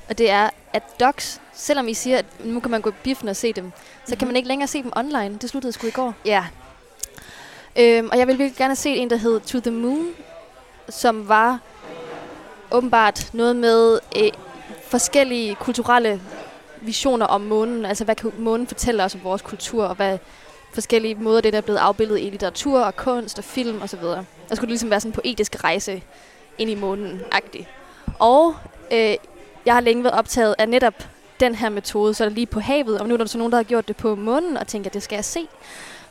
[0.08, 3.28] og det er, at docs, selvom I siger, at nu kan man gå i biffen
[3.28, 4.18] og se dem, så mm-hmm.
[4.18, 5.38] kan man ikke længere se dem online.
[5.40, 6.14] Det sluttede sgu i går.
[6.24, 6.44] Ja.
[7.78, 10.08] Øhm, og jeg ville virkelig gerne se en, der hed To the Moon,
[10.88, 11.58] som var
[12.72, 14.30] åbenbart noget med øh,
[14.88, 16.20] forskellige kulturelle
[16.80, 17.84] visioner om månen.
[17.84, 20.18] Altså, hvad kan månen fortælle os om vores kultur, og hvad
[20.72, 24.02] forskellige måder, det der er blevet afbildet i litteratur og kunst og film osv.
[24.04, 26.02] Og så skulle det ligesom være sådan en poetisk rejse
[26.58, 27.68] ind i månen-agtig.
[28.18, 28.56] Og
[28.92, 29.16] øh,
[29.66, 30.94] jeg har længe været optaget af netop
[31.40, 33.50] den her metode, så er der lige på havet, og nu er der så nogen,
[33.50, 35.48] der har gjort det på månen, og tænker, at det skal jeg se.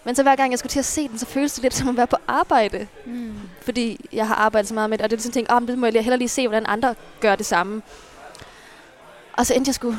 [0.04, 1.90] Men så hver gang jeg skulle til at se den, så føles det lidt som
[1.90, 2.88] at være på arbejde.
[3.06, 3.34] Mm.
[3.62, 5.78] Fordi jeg har arbejdet så meget med det, og det er sådan tænkt, oh, det
[5.78, 7.82] må jeg hellere lige se, hvordan andre gør det samme.
[9.34, 9.98] Og så endte jeg skulle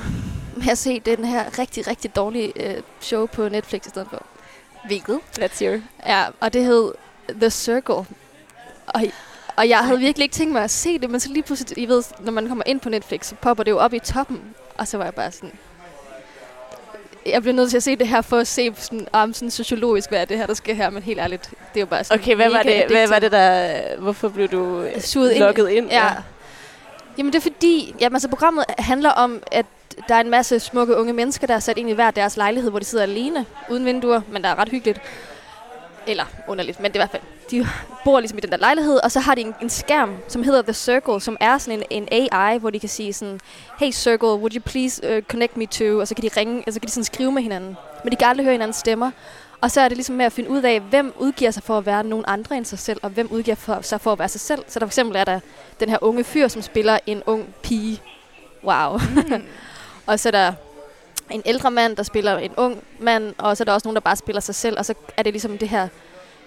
[0.56, 4.22] med at se den her rigtig, rigtig dårlige øh, show på Netflix i stedet for.
[4.86, 5.20] Hvilket?
[5.38, 5.80] Let's hear.
[6.06, 6.92] Ja, og det hed
[7.30, 8.06] The Circle.
[8.86, 9.02] Og,
[9.56, 11.86] og jeg havde virkelig ikke tænkt mig at se det, men så lige pludselig, I
[11.88, 14.40] ved, når man kommer ind på Netflix, så popper det jo op i toppen.
[14.78, 15.52] Og så var jeg bare sådan,
[17.26, 20.08] jeg bliver nødt til at se det her for at se sådan, om sådan sociologisk,
[20.08, 22.20] hvad er det her, der sker her, men helt ærligt, det er jo bare sådan
[22.20, 23.10] Okay, hvad var, det, hvad addictive.
[23.10, 23.96] var det der...
[23.98, 25.44] Hvorfor blev du øh, Suget ind.
[25.44, 25.90] lukket ind?
[25.90, 26.08] Ja.
[27.18, 29.66] Jamen det er fordi, jamen, altså, programmet handler om, at
[30.08, 32.70] der er en masse smukke unge mennesker, der er sat ind i hver deres lejlighed,
[32.70, 35.00] hvor de sidder alene, uden vinduer, men der er ret hyggeligt.
[36.06, 37.22] Eller underligt, men det er i hvert fald.
[37.50, 37.66] De
[38.04, 40.62] bor ligesom i den der lejlighed, og så har de en, en skærm, som hedder
[40.62, 43.40] The Circle, som er sådan en, en AI, hvor de kan sige sådan,
[43.78, 46.72] hey Circle, would you please uh, connect me to, og så kan de ringe, og
[46.72, 47.76] så kan de sådan skrive med hinanden.
[48.04, 49.10] Men de kan aldrig høre hinandens stemmer.
[49.60, 51.86] Og så er det ligesom med at finde ud af, hvem udgiver sig for at
[51.86, 54.40] være nogen andre end sig selv, og hvem udgiver for, sig for at være sig
[54.40, 54.64] selv.
[54.68, 55.40] Så der for eksempel er der
[55.80, 58.02] den her unge fyr, som spiller en ung pige.
[58.64, 58.98] Wow.
[58.98, 59.42] Mm.
[60.06, 60.52] og så er der
[61.30, 64.00] en ældre mand, der spiller en ung mand, og så er der også nogen, der
[64.00, 64.78] bare spiller sig selv.
[64.78, 65.88] Og så er det ligesom det her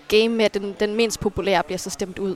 [0.08, 2.36] game med, at den, den mindst populære bliver så stemt ud.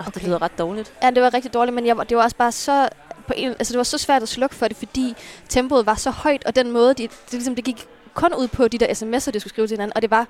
[0.00, 0.92] Oh, det lyder ret dårligt.
[1.02, 2.88] Ja, det var rigtig dårligt, men jeg, det var også bare så...
[3.26, 5.14] På en, altså det var så svært at slukke for det, fordi
[5.48, 8.68] tempoet var så højt, og den måde, de, det, ligesom, det gik kun ud på
[8.68, 10.26] de der sms'er, de skulle skrive til hinanden, og det var,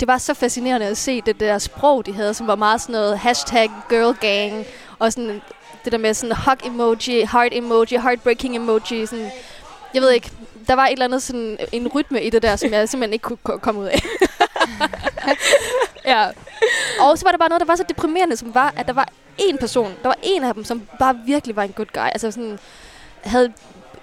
[0.00, 2.92] det var så fascinerende at se det der sprog, de havde, som var meget sådan
[2.92, 4.66] noget hashtag girl gang,
[4.98, 5.42] og sådan
[5.84, 9.30] det der med sådan hug emoji, heart emoji, heartbreaking emoji, sådan,
[9.94, 10.30] jeg ved ikke,
[10.66, 13.12] der var et eller andet sådan øh, en rytme i det der, som jeg simpelthen
[13.12, 14.02] ikke kunne komme ud af.
[16.12, 16.28] ja.
[17.00, 19.08] Og så var der bare noget, der var så deprimerende, som var, at der var
[19.38, 22.00] en person, der var en af dem, som bare virkelig var en good guy.
[22.12, 22.58] Altså sådan,
[23.22, 23.52] havde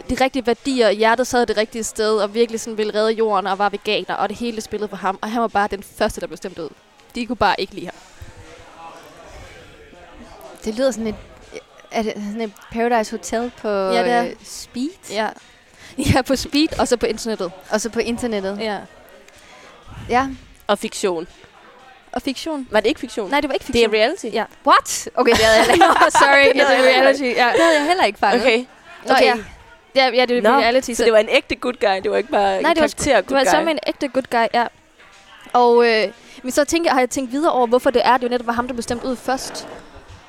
[0.10, 3.60] de rigtige værdier, hjertet sad det rigtige sted, og virkelig sådan ville redde jorden, og
[3.60, 5.20] var veganer, og det hele spillede for ham.
[5.22, 6.70] Og han var bare den første, der blev stemt ud.
[7.16, 7.96] De kunne bare ikke lide ham.
[10.66, 11.16] Det lyder sådan lidt
[11.92, 14.24] er det sådan et Paradise Hotel på Ja, det er.
[14.26, 14.90] øh, speed?
[15.12, 15.28] Ja.
[16.16, 17.52] Ja, på speed, og så på internettet.
[17.72, 18.58] Og så på internettet.
[18.62, 18.78] Ja.
[20.10, 20.28] Ja.
[20.68, 21.28] Og fiktion.
[22.12, 22.68] Og fiktion.
[22.72, 23.30] Var det ikke fiktion?
[23.30, 23.94] Nej, det var ikke det fiktion.
[23.96, 24.26] er reality?
[24.34, 24.44] Ja.
[24.68, 25.10] What?
[25.16, 26.12] Okay, det havde jeg heller ikke.
[26.20, 27.28] Sorry, Det er reality, ja.
[27.28, 28.42] Det havde jeg heller ikke fanget.
[28.42, 28.58] Okay.
[29.06, 29.26] Nå, Okay.
[29.26, 29.36] ja.
[29.96, 30.92] Ja, ja, det er Nå, reality.
[30.94, 32.02] så det var en ægte good guy.
[32.04, 33.50] Det var ikke bare Nej, en det var, karakter det good var guy.
[33.52, 34.66] sammen med en ægte good guy, ja.
[35.54, 36.08] Og øh,
[36.44, 38.54] men så tænker, har jeg tænkt videre over, hvorfor det er, det jo netop var
[38.54, 39.68] ham, der blev stemt ud først.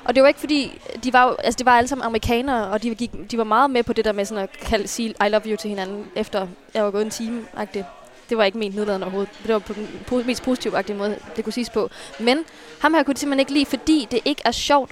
[0.05, 2.83] Og det var ikke fordi, de var, jo- altså, de var alle sammen amerikanere, og
[2.83, 5.29] de, gik, de var meget med på det der med sådan at kalde, sige I
[5.29, 7.83] love you til hinanden, efter jeg var gået en time -agtigt.
[8.29, 9.33] Det var ikke ment nedladende overhovedet.
[9.45, 11.89] Det var på den po- mest positive måde, det kunne siges på.
[12.19, 12.45] Men
[12.79, 14.91] ham her kunne de simpelthen ikke lide, fordi det ikke er sjovt,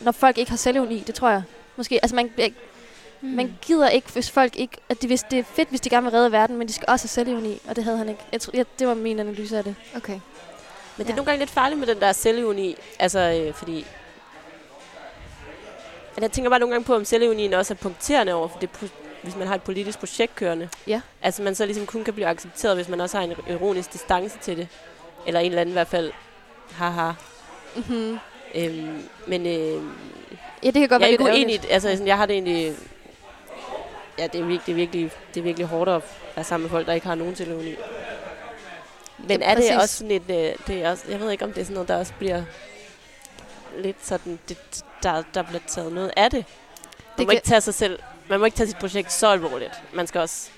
[0.00, 0.98] når folk ikke har selvevni.
[1.06, 1.42] Det tror jeg.
[1.76, 2.30] Måske, altså man,
[3.20, 3.28] Mm.
[3.28, 4.76] man gider ikke, hvis folk ikke...
[4.88, 6.84] At de, hvis det er fedt, hvis de gerne vil redde verden, men de skal
[6.88, 8.20] også have selvevni, og det havde han ikke.
[8.32, 9.74] Jeg tror, ja, det var min analyse af det.
[9.96, 10.12] Okay.
[10.12, 10.20] Men
[10.98, 11.14] det er Ja.
[11.14, 12.76] nogle gange lidt farligt med den der selvevni.
[12.98, 13.86] Altså, øh, fordi...
[16.14, 18.70] Men jeg tænker bare nogle gange på, om selvevnien også er punkterende over for det,
[19.22, 20.68] hvis man har et politisk projekt kørende.
[20.86, 21.00] Ja.
[21.22, 24.38] Altså, man så ligesom kun kan blive accepteret, hvis man også har en ironisk distance
[24.38, 24.68] til det.
[25.26, 26.12] Eller en eller anden i hvert fald,
[26.72, 27.12] haha.
[27.76, 28.18] Mm-hmm.
[28.54, 29.82] Øhm, men øh,
[30.62, 31.70] Ja, det kan godt jeg er være ikke lidt uenig.
[31.70, 32.74] Altså, sådan, jeg har det egentlig...
[34.18, 36.02] Ja, det er, virkelig, det, er virkelig, det er virkelig hårdt at
[36.36, 37.74] være sammen med folk, der ikke har nogen selvevni.
[39.18, 40.22] Men Ja, er det også sådan et...
[40.30, 42.42] Øh, det er også, jeg ved ikke, om det er sådan noget, der også bliver
[43.78, 44.38] lidt sådan...
[44.48, 46.38] Det, der, der bliver taget noget af det.
[46.38, 46.46] Man
[47.18, 47.98] Det må kan- ikke tage sig selv...
[48.28, 49.72] Man må ikke tage sit projekt så alvorligt.
[49.92, 50.48] Man skal også...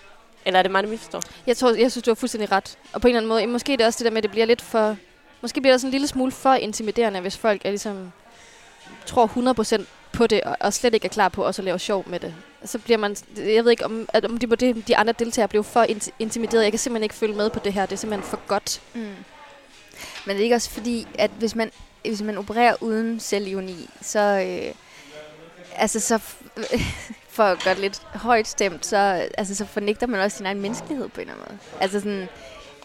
[0.44, 1.20] Eller er det mig, der misforstår?
[1.46, 2.78] Jeg, tror, jeg synes, du har fuldstændig ret.
[2.92, 4.30] Og på en eller anden måde, måske er det også det der med, at det
[4.30, 4.96] bliver lidt for...
[5.40, 8.12] Måske bliver det sådan en lille smule for intimiderende, hvis folk er ligesom,
[9.06, 9.26] tror
[9.80, 12.20] 100% på det, og, og slet ikke er klar på også at lave sjov med
[12.20, 12.34] det.
[12.64, 13.16] Så bliver man...
[13.36, 16.62] Jeg ved ikke, om, at, om de, de andre deltagere blev for int- intimideret.
[16.62, 17.86] Jeg kan simpelthen ikke følge med på det her.
[17.86, 18.80] Det er simpelthen for godt.
[18.94, 19.00] Mm.
[19.00, 19.16] Men
[20.26, 21.70] det er ikke også fordi, at hvis man,
[22.08, 24.74] hvis man opererer uden selvironi, så, øh,
[25.76, 26.18] altså så
[27.28, 28.96] for at gøre det lidt højt stemt, så,
[29.38, 31.82] altså, så fornægter man også sin egen menneskelighed på en eller anden måde.
[31.82, 32.28] Altså sådan,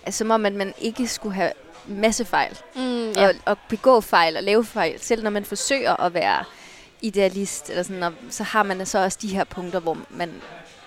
[0.05, 1.51] altså, som om, at man ikke skulle have
[1.87, 3.27] masse fejl, Mm, ja.
[3.27, 6.43] og, og begå fejl og lave fejl, selv når man forsøger at være
[7.01, 10.41] idealist, eller sådan, og så har man så også de her punkter, hvor man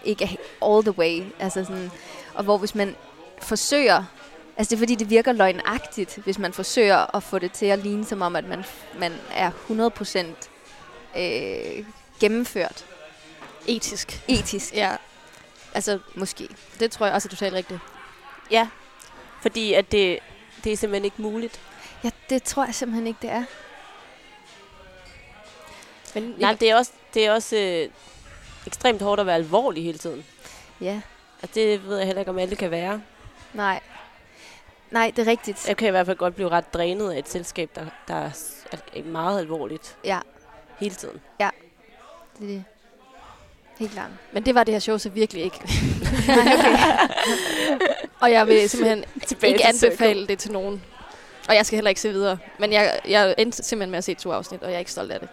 [0.05, 1.91] ikke er all the way, altså sådan,
[2.35, 2.97] og hvor hvis man
[3.39, 4.05] forsøger
[4.57, 7.79] Altså det er fordi, det virker løgnagtigt, hvis man forsøger at få det til at
[7.79, 8.65] ligne som om, at man,
[8.99, 9.51] man er
[11.15, 11.85] 100% øh,
[12.21, 12.85] gennemført.
[13.67, 14.23] Etisk.
[14.29, 14.75] Etisk.
[14.75, 14.97] Ja,
[15.75, 16.49] Altså, måske.
[16.81, 17.81] det tror jeg også er totalt rigtigt.
[18.51, 18.69] Ja,
[19.43, 20.19] fordi at det,
[20.65, 21.61] det er simpelthen ikke muligt.
[22.05, 23.45] Ja, det tror jeg simpelthen ikke, det er.
[26.15, 27.89] Men Nej, det er også, det er også øh,
[28.67, 30.25] ekstremt hårdt at være alvorlig hele tiden.
[30.81, 31.01] Ja,
[31.43, 33.03] Og det ved jeg heller ikke, om alle kan være.
[33.53, 33.81] nej.
[34.93, 35.69] Nej, det er rigtigt.
[35.69, 39.03] Jeg kan i hvert fald godt blive ret drænet af et selskab, der, der er
[39.05, 40.19] meget alvorligt Ja,
[40.79, 41.21] hele tiden.
[41.39, 41.51] det er
[42.41, 42.65] det.
[43.79, 44.11] Helt klart.
[44.33, 45.59] Men det var det her show så virkelig ikke.
[46.29, 46.77] Nej, okay.
[48.21, 50.29] og jeg vil simpelthen Tilbage ikke til anbefale cirkel.
[50.29, 50.83] det til nogen.
[51.49, 52.39] Og jeg skal heller ikke se videre.
[52.59, 55.13] Men jeg, jeg endte simpelthen med at se to afsnit, og jeg er ikke stolt
[55.13, 55.29] af det.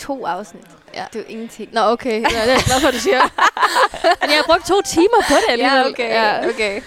[0.00, 0.64] To afsnit.
[0.94, 1.04] Ja.
[1.12, 1.68] Det er jo ingenting.
[1.72, 2.12] Nå, okay.
[2.12, 3.20] Ja, det er glad for, du siger.
[4.20, 5.78] Men jeg har brugt to timer på det alligevel.
[5.78, 6.10] Ja, okay.
[6.10, 6.48] Ja.
[6.48, 6.80] okay.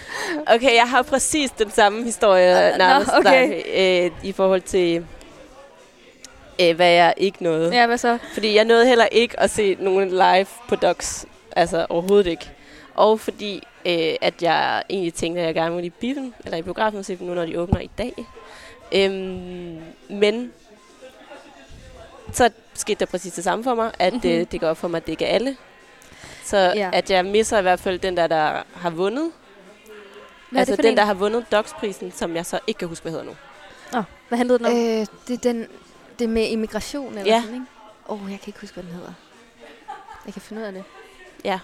[0.46, 3.62] Okay, jeg har præcis den samme historie, Nå, nærmest, okay.
[3.66, 5.06] der, øh, i forhold til,
[6.62, 7.74] øh, hvad jeg ikke nåede.
[7.74, 8.18] ja, hvad så?
[8.32, 11.26] Fordi jeg nåede heller ikke at se nogen live på Docs.
[11.56, 12.50] Altså overhovedet ikke.
[12.94, 16.62] Og fordi, øh, at jeg egentlig tænkte, at jeg gerne ville i biffen, eller i
[16.62, 18.12] biografen, og se nu, når de åbner i dag.
[18.92, 20.52] Øhm, men
[22.32, 22.50] så
[22.80, 24.30] skete der præcis det samme for mig, at mm-hmm.
[24.30, 25.56] øh, det går op for mig, at det ikke er alle.
[26.44, 26.90] Så Ja.
[26.92, 29.32] at jeg misser i hvert fald den der, der har vundet.
[30.50, 30.96] Hvad er altså det den, en?
[30.96, 33.36] der har vundet Docs-prisen, som jeg så ikke kan huske, hvad hedder nu.
[34.28, 34.72] Hvad handlede den om?
[34.72, 35.66] Øh, det er den,
[36.18, 37.40] det er med immigration eller Ja.
[37.40, 37.66] sådan, ikke?
[38.08, 39.12] Åh, oh, jeg kan ikke huske, hvad den hedder.
[40.26, 40.84] Jeg kan finde ud af det.
[41.44, 41.58] Ja.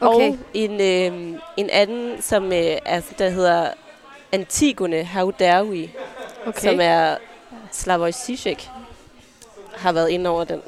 [0.00, 0.28] Okay.
[0.30, 3.70] Og en, øh, en anden, som øh, er, der hedder
[4.32, 5.90] Antigone Hauderwi,
[6.46, 6.60] okay.
[6.60, 7.16] som er
[7.72, 8.68] Slavoj Zizek,
[9.76, 10.60] har været inde over den.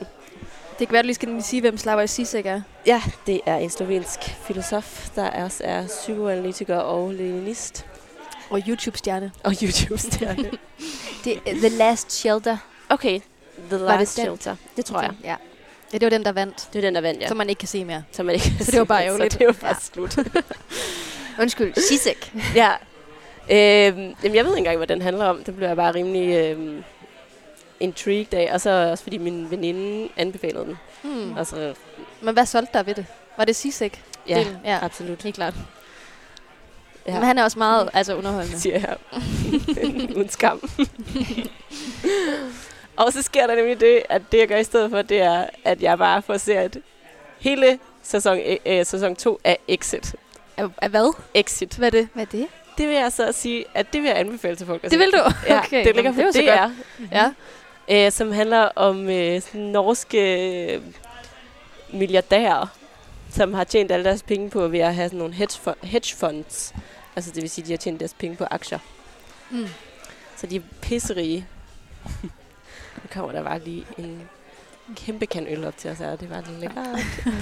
[0.79, 2.61] Det kan være, du lige skal sige, hvem Slavoj Zizek er.
[2.87, 7.87] Ja, det er en slovensk filosof, der også er psykoanalytiker og leninist.
[8.51, 9.33] Og YouTube-stjerne.
[9.45, 10.51] Og YouTube-stjerne.
[11.25, 12.57] Det er The Last Shelter.
[12.89, 13.21] okay,
[13.71, 14.25] The Var det Last den?
[14.25, 14.57] Shelter.
[14.77, 15.11] Det tror jeg.
[15.25, 15.37] Ja.
[15.93, 16.69] Ja, det var den, der vandt.
[16.73, 17.29] Det er den, der vandt, ja.
[17.29, 18.03] Som man ikke kan se mere.
[18.13, 19.33] Som man ikke Så det var bare ærgerligt.
[19.33, 19.75] Så det var bare Ja.
[19.81, 20.19] slut.
[21.41, 22.33] Undskyld, Sisek.
[22.55, 22.71] ja.
[23.51, 25.45] Øhm, jamen, jeg ved ikke engang, hvad den handler om.
[25.45, 26.85] Det blev jeg bare rimelig øhm,
[27.81, 28.51] intrigued af.
[28.53, 30.79] Og så også fordi min veninde anbefalede den.
[31.03, 31.39] Hmm.
[31.39, 31.75] Altså,
[32.21, 33.07] Men hvad solgte der ved det?
[33.37, 34.03] Var det Zizek?
[34.29, 34.79] ja, Delen, ja.
[34.83, 35.23] absolut.
[35.23, 35.55] Helt klart.
[37.07, 37.13] Ja.
[37.15, 38.61] Men han er også meget altså, underholdende.
[38.67, 38.97] siger jeg.
[40.17, 40.63] Uden skam.
[42.97, 45.47] og så sker der nemlig det, at det, jeg gør i stedet for, det er,
[45.65, 46.83] at jeg bare får set
[47.39, 50.15] hele sæson, øh, sæson 2 af Exit.
[50.57, 51.15] Er hvad?
[51.35, 51.77] Exit.
[51.77, 52.09] Hvad er det?
[52.15, 52.47] Hvad er det?
[52.79, 55.13] Det vil jeg så sige, at det vil jeg anbefale til folk at Det vil
[55.13, 55.19] du?
[55.47, 56.69] Ja, Okay, det ligger på det det DR,
[57.13, 57.33] Ja.
[57.91, 60.83] Øh, som handler om øh, sådan norske øh,
[61.93, 62.67] milliardærer,
[63.31, 66.75] som har tjent alle deres penge på ved at have sådan nogle hedge, hedge funds.
[67.17, 68.79] Altså det vil sige, at de har tjent deres penge på aktier.
[69.51, 69.69] Mm.
[70.37, 71.47] Så de er pisserige.
[72.97, 74.29] nu kommer der bare lige en
[74.97, 76.17] kæmpe kan øl op til os her.
[76.17, 76.87] Det var lidt lækkert.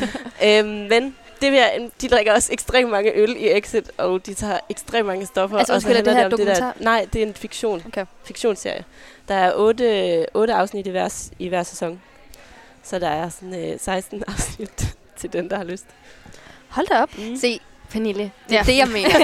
[0.46, 4.34] øhm, men det vil jeg, de drikker også ekstremt mange øl i Exit, og de
[4.34, 5.58] tager ekstremt mange stoffer.
[5.58, 6.76] Altså, og så er det her om dokumentar?
[6.80, 7.82] nej, det er en fiktion.
[7.88, 8.06] Okay.
[8.24, 8.84] Fiktionsserie.
[9.28, 12.00] Der er otte, otte afsnit i hver, i hver sæson.
[12.82, 15.84] Så der er sådan øh, 16 afsnit til den, der har lyst.
[16.68, 17.18] Hold da op.
[17.18, 17.36] Mm.
[17.36, 17.60] Se,
[17.90, 18.30] Pernille.
[18.48, 18.62] Det er Ja.
[18.66, 19.08] det, jeg mener.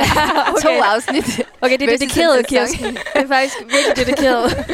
[0.50, 0.62] Okay.
[0.62, 1.40] To afsnit.
[1.60, 2.46] Okay, det er dedikeret.
[2.46, 2.94] Kirsten.
[3.14, 4.66] Det er faktisk virkelig dedikeret.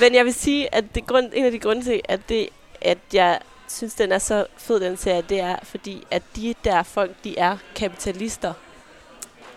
[0.00, 2.48] Men jeg vil sige, at det grund, en af de grunde til, at, det,
[2.82, 3.38] at jeg
[3.68, 7.38] synes, den er så fed, den serie, det er, fordi at de der folk, de
[7.38, 8.52] er kapitalister.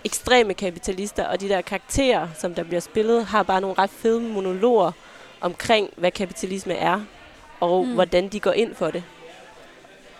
[0.03, 4.19] Ekstreme kapitalister, og de der karakterer, som der bliver spillet, har bare nogle ret fede
[4.21, 4.91] monologer
[5.41, 7.01] omkring, hvad kapitalisme er,
[7.59, 7.93] og Mm.
[7.93, 9.03] hvordan de går ind for det.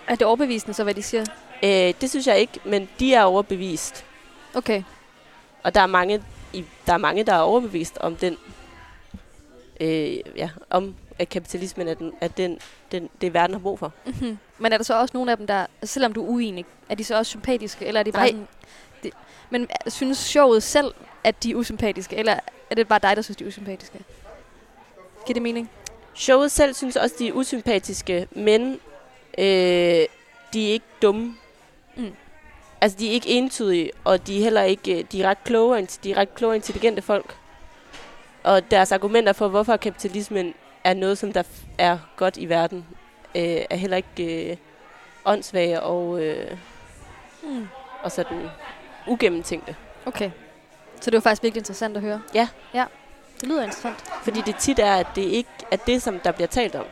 [0.08, 1.26] Er det overbevisende så, hvad de siger?
[1.64, 4.06] Øh, det synes jeg ikke, men de er overbevist.
[4.54, 4.84] Okay.
[5.64, 6.24] Og der er mange,
[6.54, 8.38] i, der er mange, der er overbevist om den,
[9.80, 12.60] øh, ja, om at kapitalismen er, den, er den,
[12.92, 13.94] den, det, verden har brug for.
[14.06, 14.38] Mm-hmm.
[14.58, 17.04] Men er der så også nogle af dem, der, selvom du er uenig, er de
[17.04, 18.32] så også sympatiske, eller er de bare Nej.
[18.32, 18.48] sådan...
[19.04, 19.12] Det,
[19.50, 20.94] men synes showet selv,
[21.24, 24.00] at de er usympatiske, eller er det bare dig, der synes, de er usympatiske?
[25.26, 25.70] Giver det mening?
[26.14, 28.80] Showet selv synes også, de er usympatiske, men
[29.38, 29.46] øh,
[30.54, 31.36] de er ikke dumme.
[31.96, 32.14] Mm.
[32.82, 35.88] Altså, de er ikke entydige, og de er heller ikke, øh, de er ret kloge,
[36.04, 37.38] de er ret kloge og intelligente folk.
[38.44, 40.54] Og deres argumenter for, hvorfor kapitalismen
[40.84, 41.44] er noget, som der
[41.78, 42.86] er godt i verden,
[43.36, 44.58] øh, er heller ikke øh,
[45.26, 46.58] åndssvage og, øh,
[47.44, 47.68] Mm.
[48.04, 48.50] og sådan
[49.08, 49.76] ugennemtænkte.
[50.06, 50.32] Okay.
[51.02, 52.22] Så det var faktisk virkelig interessant at høre.
[52.34, 52.48] Ja.
[52.74, 52.86] Ja.
[53.42, 53.98] Det lyder interessant.
[54.24, 56.86] Fordi det tit er, at det ikke er det, som der bliver talt om.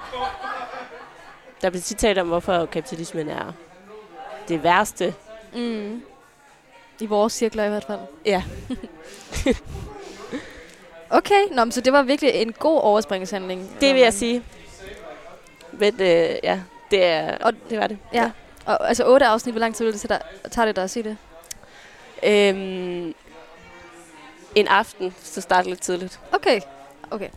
[1.61, 3.51] Der bliver tit talt om, hvorfor kapitalismen er
[4.47, 5.13] det værste.
[5.53, 6.03] Mm.
[6.99, 7.99] I vores cirkler i hvert fald.
[8.25, 8.43] Ja.
[11.09, 13.71] Okay, Nå, men så det var virkelig en god overspringshandling.
[13.81, 14.43] Det vil jeg sige.
[15.71, 16.59] Men øh, ja,
[16.91, 17.97] det, er, Og- det var det.
[18.13, 18.31] Ja.
[18.65, 21.03] Og, altså otte afsnit, hvor lang tid vil det dig, tager det dig at sige
[21.03, 21.17] det?
[22.23, 23.13] Øhm,
[24.55, 26.19] en aften, så starter lidt tidligt.
[26.31, 26.61] Okay,
[27.11, 27.29] okay.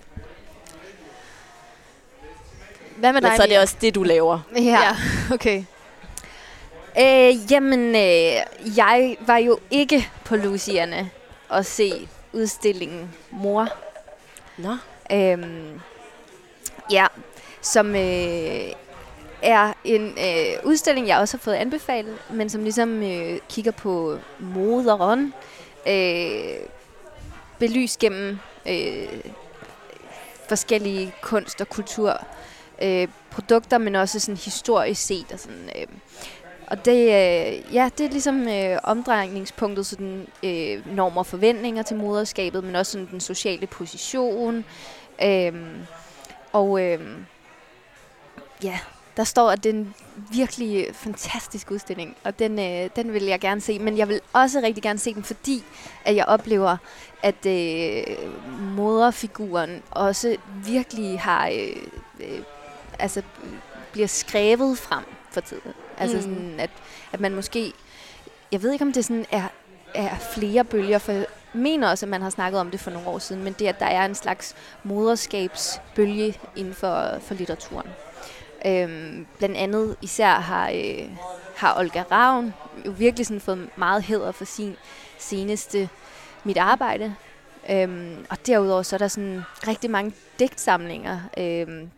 [2.96, 4.38] Hvad med Men dig, så er det også det, du laver.
[4.56, 4.60] Ja.
[4.60, 4.96] Ja,
[5.34, 5.64] okay.
[7.00, 11.10] Øh, jamen, øh, jeg var jo ikke på Lucierne
[11.48, 13.68] og se udstillingen Mor.
[14.58, 14.76] Nå.
[15.12, 15.80] Øhm,
[16.90, 17.06] ja,
[17.60, 18.72] som øh,
[19.42, 24.18] er en øh, udstilling, jeg også har fået anbefalet, men som ligesom øh, kigger på
[24.38, 25.34] moderen,
[25.88, 26.56] øh,
[27.58, 29.08] belyst gennem øh,
[30.48, 32.24] forskellige kunst- og kultur
[32.82, 35.26] øh, produkter, men også sådan historisk set.
[35.32, 35.86] Og, sådan, øh,
[36.72, 41.96] og det, øh, ja, det er ligesom øh, omdrejningspunktet, sådan, øh, normer og forventninger til
[41.96, 44.64] moderskabet, men også sådan, den sociale position.
[45.24, 45.52] Øh,
[46.52, 47.00] og øh,
[48.62, 48.78] ja,
[49.16, 49.94] der står, at det er en
[50.32, 53.78] virkelig øh, fantastisk udstilling, og den, øh, den vil jeg gerne se.
[53.78, 55.64] Men jeg vil også rigtig gerne se den, fordi
[56.04, 56.76] at jeg oplever,
[57.22, 58.04] at øh,
[58.60, 61.76] moderfiguren også virkelig har, øh,
[62.20, 62.40] øh,
[62.98, 63.22] altså
[63.92, 65.72] bliver skrevet frem for tiden.
[66.02, 66.22] Altså Mm.
[66.22, 66.70] sådan, at,
[67.12, 67.72] at man måske,
[68.52, 69.48] jeg ved ikke om det sådan er,
[69.94, 73.08] er flere bølger, for jeg mener også, at man har snakket om det for nogle
[73.08, 77.86] år siden, men det at der er en slags moderskabsbølge inden for, for litteraturen.
[78.66, 81.08] Øhm, blandt andet især har, øh,
[81.56, 82.54] har Olga Ravn
[82.86, 84.76] jo virkelig sådan fået meget hæder for sin
[85.18, 85.88] seneste
[86.44, 87.14] Mit Arbejde.
[87.70, 91.20] Øhm, og derudover så er der sådan rigtig mange digtsamlinger.
[91.38, 91.90] Øhm,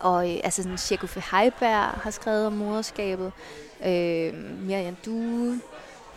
[0.00, 3.32] og øh, altså sådan Tjekofe Heiberg har skrevet om moderskabet.
[3.86, 5.60] Øh, Miriam Due,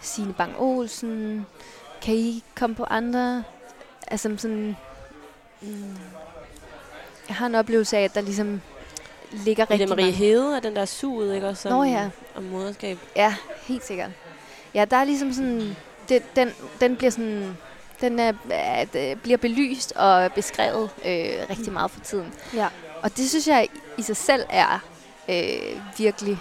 [0.02, 1.46] Signe Bang Olsen.
[2.02, 3.44] Kan I komme på andre?
[4.08, 4.78] Altså sådan...
[5.62, 5.98] Mm,
[7.28, 8.62] jeg har en oplevelse af, at der ligesom
[9.32, 10.18] ligger Rigtig Marie mange...
[10.18, 11.70] Hede er den der suget, ikke også?
[11.70, 12.10] Om, Nå ja.
[12.36, 12.98] Om moderskab.
[13.16, 14.12] Ja, helt sikkert.
[14.74, 15.76] Ja, der er ligesom sådan...
[16.10, 16.50] Det, den,
[16.82, 17.58] den bliver sådan...
[18.02, 22.34] Den er, at, øh, bliver belyst og beskrevet øh, rigtig meget for tiden.
[22.54, 22.68] Ja.
[23.04, 24.80] Og det synes jeg i sig selv er
[25.30, 26.38] øh, virkelig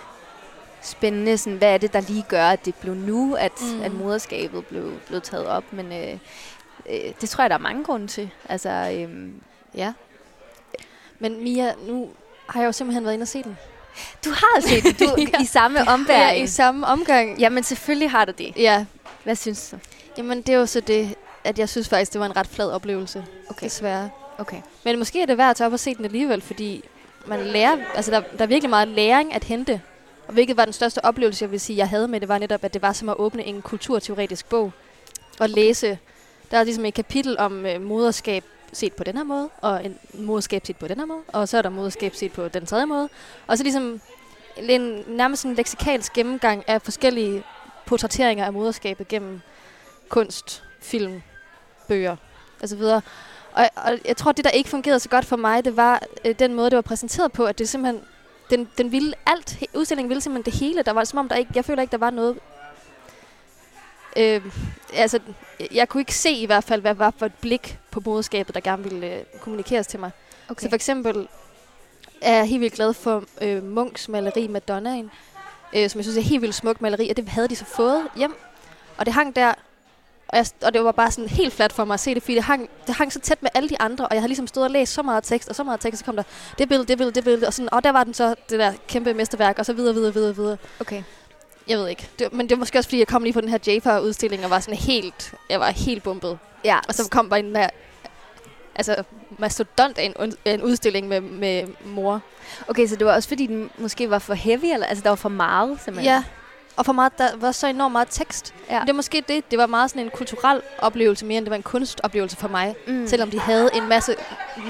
[0.83, 1.39] spændende.
[1.39, 3.83] Sådan, hvad er det, der lige gør, at det blev nu, at, Mm.
[3.83, 5.65] at moderskabet blev, blev taget op?
[5.73, 6.19] Men øh,
[6.91, 8.31] øh, det tror jeg, der er mange grunde til.
[8.49, 9.29] Altså, øh,
[9.75, 9.93] ja.
[11.19, 12.09] Men Mia, nu
[12.49, 13.59] har jeg jo simpelthen været inde og se den.
[14.25, 15.43] Du har set det, du, Ja.
[15.43, 16.45] i samme Ja, ombæring.
[16.45, 17.39] i samme omgang.
[17.39, 18.53] Jamen, selvfølgelig har du det.
[18.57, 18.85] Ja,
[19.25, 19.77] Hvad synes du?
[20.19, 22.71] jamen det er jo så det, at jeg synes faktisk, det var en ret flad
[22.71, 23.25] oplevelse.
[23.51, 23.65] Okay.
[23.65, 24.11] Desværre.
[24.39, 24.63] Okay.
[24.85, 26.85] Men måske er det værd at tage op og se den alligevel, fordi
[27.27, 29.81] man lærer, altså der, der er virkelig meget læring at hente.
[30.27, 32.65] Og hvilket var den største oplevelse, jeg vil sige, jeg havde med det, var netop,
[32.65, 34.73] at det var som at åbne en kulturteoretisk bog
[35.41, 35.99] og læse.
[36.51, 39.99] Der er ligesom et kapitel om øh, moderskab set på den her måde, og en
[40.15, 42.87] moderskab set på den her måde, og så er der moderskab set på den tredje
[42.87, 43.09] måde.
[43.47, 44.01] Og så ligesom
[44.57, 47.43] en, nærmest en leksikalsk gennemgang af forskellige
[47.87, 49.41] portrætteringer af moderskabet gennem
[50.09, 51.23] kunst, film,
[51.89, 52.17] bøger
[52.63, 52.83] osv.
[53.53, 56.35] Og, og jeg tror, det, der ikke fungerede så godt for mig, det var øh,
[56.39, 58.05] den måde, det var præsenteret på, at det simpelthen,
[58.51, 60.83] den, den ville alt, udstillingen ville simpelthen det hele.
[60.83, 62.39] Der var som om, der ikke, jeg føler ikke, der var noget,
[64.17, 64.43] øh,
[64.95, 65.21] altså,
[65.61, 68.55] jeg, jeg kunne ikke se i hvert fald, hvad var for et blik på moderskabet,
[68.55, 70.11] der gerne ville øh, kommunikeres til mig.
[70.49, 70.63] Okay.
[70.63, 71.29] Så for eksempel
[72.21, 75.11] er jeg helt vildt glad for øh, Munks maleri Madonnaen,
[75.73, 78.09] øh, som jeg synes er helt vildt smuk maleri, og det havde de så fået
[78.17, 78.37] hjem.
[78.97, 79.55] Og det hang der,
[80.33, 82.35] og, jeg, og det var bare sådan helt fladt for mig at se det, fordi
[82.35, 84.65] det hang, det hang så tæt med alle de andre, og jeg havde ligesom stået
[84.65, 86.23] og læst så meget tekst, og så meget tekst, og så kom der
[86.59, 88.73] det billede, det billede, det billede, og sådan, og der var den så, det der
[88.89, 90.57] kæmpe mesterværk, og så videre, videre, videre, videre.
[90.81, 91.03] Okay.
[91.69, 92.09] Jeg ved ikke.
[92.19, 94.51] Det, men det var måske også, fordi jeg kom lige på den her Japer-udstilling, og
[94.51, 96.39] var sådan helt, jeg var helt bumpet.
[96.65, 97.69] Ja, Og så kom bare en der,
[98.75, 99.03] altså
[99.39, 102.21] mastodont af en, en udstilling med, med mor.
[102.69, 105.17] okay, så det var også fordi, den måske var for heavy, eller altså der var
[105.17, 106.15] for meget, simpelthen.
[106.15, 106.25] Ja,
[106.77, 108.55] og for meget, der var så enormt meget tekst.
[108.71, 108.81] Ja.
[108.81, 111.57] Det er måske det, det var meget sådan en kulturel oplevelse, mere end det var
[111.57, 112.75] en kunstoplevelse for mig.
[112.87, 113.07] Mm.
[113.07, 114.15] Selvom de havde en masse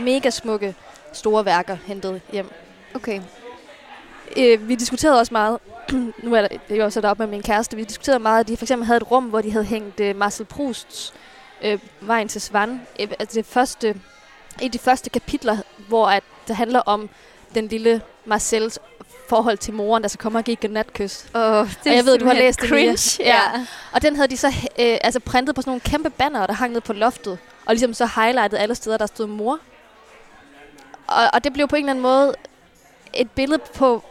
[0.05, 0.75] mega smukke,
[1.13, 2.51] store værker hentet hjem.
[2.95, 3.21] Okay.
[4.37, 5.59] Øh, vi diskuterede også meget,
[6.25, 8.49] nu er der, det er jo så deroppe med min kæreste, vi diskuterede meget, at
[8.49, 11.15] de for eksempel havde et rum, hvor de havde hængt øh, Marcel Prousts
[11.63, 12.81] øh, Vejen til Svan.
[13.01, 13.97] Øh, altså det første, et
[14.61, 15.57] af de første kapitler,
[15.89, 17.11] hvor at det handler om
[17.55, 18.79] den lille Marcels
[19.35, 21.25] forhold til moren, der så kommer og giver et natkys.
[21.35, 22.79] Oh, det Og jeg ved, du har læst det, Mia.
[22.79, 23.25] cringe.
[23.25, 23.41] Ja.
[23.93, 24.47] Og den havde de så
[24.79, 27.39] øh, altså printet på sådan nogle kæmpe banner, der hang ned på loftet.
[27.67, 29.59] Og ligesom så highlightet alle steder, der stod mor.
[31.07, 32.35] Og, og det blev på en eller anden måde
[33.15, 34.03] et billede på,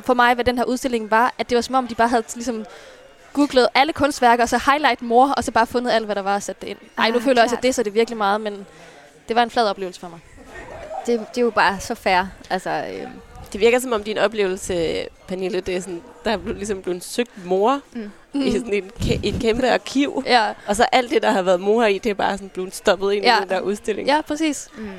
[0.00, 1.34] for mig, hvad den her udstilling var.
[1.38, 2.64] At det var som om, de bare havde ligesom
[3.32, 6.34] googlet alle kunstværker, og så highlight mor, og så bare fundet alt, hvad der var
[6.34, 6.78] og sat det ind.
[6.98, 8.66] Ej, nu Ah, føler jeg også, at det så det virkelig meget, men
[9.28, 10.18] det var en flad oplevelse for mig.
[11.06, 12.24] Det, det er jo bare så fair.
[12.50, 13.08] Altså, øh,
[13.52, 17.44] Det virker som om din oplevelse, Pernille, det er sådan, der er ligesom blevet søgt
[17.46, 18.10] mor Mm.
[18.32, 18.42] mm.
[18.42, 20.22] i sådan en, kæ- en kæmpe arkiv.
[20.26, 22.74] Ja, Og så alt det, der har været mor i, det er bare sådan blevet
[22.74, 23.38] stoppet ind Ja.
[23.38, 24.08] i den der udstilling.
[24.08, 24.68] ja præcis.
[24.78, 24.90] mm.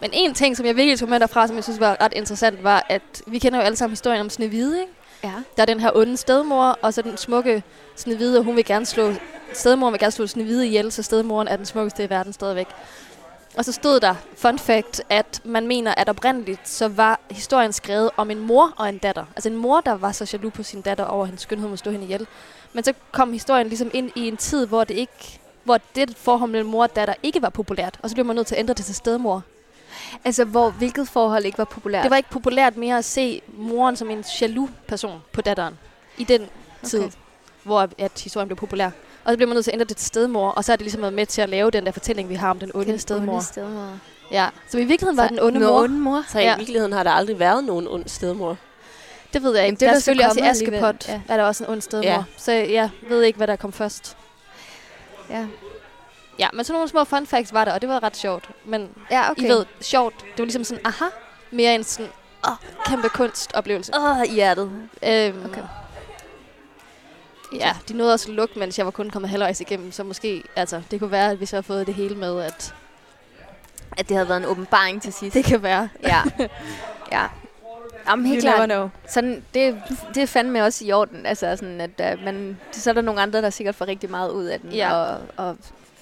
[0.00, 2.64] Men en ting, som jeg virkelig tog med derfra, som jeg synes var ret interessant,
[2.64, 4.92] var, at vi kender jo alle sammen historien om Snevide, ikke?
[5.24, 5.32] Ja.
[5.56, 7.62] Der er den her onde stedmor, og så den smukke
[7.96, 9.12] Snevide, og hun vil gerne slå,
[9.52, 12.66] stedmoren vil gerne slå Snevide ihjel, så stedmoren er den smukkeste i verden stadigvæk.
[13.56, 18.10] Og så stod der, fun fact, at man mener, at oprindeligt så var historien skrevet
[18.16, 19.24] om en mor og en datter.
[19.36, 21.92] Altså en mor, der var så jaloux på sin datter over hendes skønhed at slå
[21.92, 22.26] hende ihjel.
[22.72, 26.50] Men så kom historien ligesom ind i en tid, hvor det ikke hvor det forhold
[26.50, 28.74] mellem mor og datter ikke var populært, og så blev man nødt til at ændre
[28.74, 29.42] det til stedmor.
[30.24, 32.02] Altså, hvor, hvilket forhold ikke var populært?
[32.02, 35.78] Det var ikke populært mere at se moren som en jaloux person på datteren
[36.18, 36.48] i den
[36.82, 37.08] tid, Okay.
[37.08, 37.18] okay.
[37.62, 38.90] hvor at historien blev populær.
[39.26, 40.82] Og så blev man nødt til at ændre det til stedmor, og så er det
[40.84, 42.98] ligesom været med til at lave den der fortælling, vi har om den onde den
[42.98, 43.32] stedmor.
[43.32, 43.88] onde stedmor.
[44.30, 45.82] Ja, så i virkeligheden var Så den onde mor.
[45.82, 46.24] onde mor.
[46.28, 46.56] Så i Ja.
[46.56, 48.56] virkeligheden har der aldrig været nogen ond stedmor.
[49.32, 49.74] Det ved jeg Jamen, ikke.
[49.74, 50.48] det Det er der er selvfølgelig også i.
[50.48, 51.20] Askepot, Ja.
[51.28, 52.04] er der også en ond stedmor.
[52.08, 52.12] Ja.
[52.14, 52.22] Ja.
[52.36, 54.16] Så jeg ved ikke, hvad der kom først.
[55.30, 55.46] Ja.
[56.38, 58.50] Ja, men sådan nogle små fun facts var der, og det var ret sjovt.
[58.64, 59.42] Men Ja, okay.
[59.42, 61.04] I ved, sjovt, det var ligesom sådan, aha,
[61.50, 62.10] mere end sådan,
[62.48, 62.52] åh,
[62.86, 63.92] kæmpe kunstoplevelse.
[63.98, 64.70] Åh, i hjertet.
[65.02, 65.62] Øhm, Okay.
[67.52, 70.42] Ja, de nåede også at lukke, mens jeg var kun kommet halvvejs igennem, så måske,
[70.56, 72.74] altså, det kunne være, at hvis jeg havde fået det hele med, at
[73.96, 75.34] At det havde været en åbenbaring til sidst.
[75.34, 75.88] det kan være.
[76.02, 76.22] Ja.
[77.12, 77.26] ja.
[78.08, 78.68] Jamen, helt klart.
[78.68, 78.88] know.
[79.08, 79.82] Sådan, det,
[80.14, 81.26] det er fandme også i orden.
[81.26, 84.30] Altså, sådan, at uh, man, så er der nogle andre, der sikkert får rigtig meget
[84.30, 84.92] ud af den, Ja.
[84.94, 85.56] og, og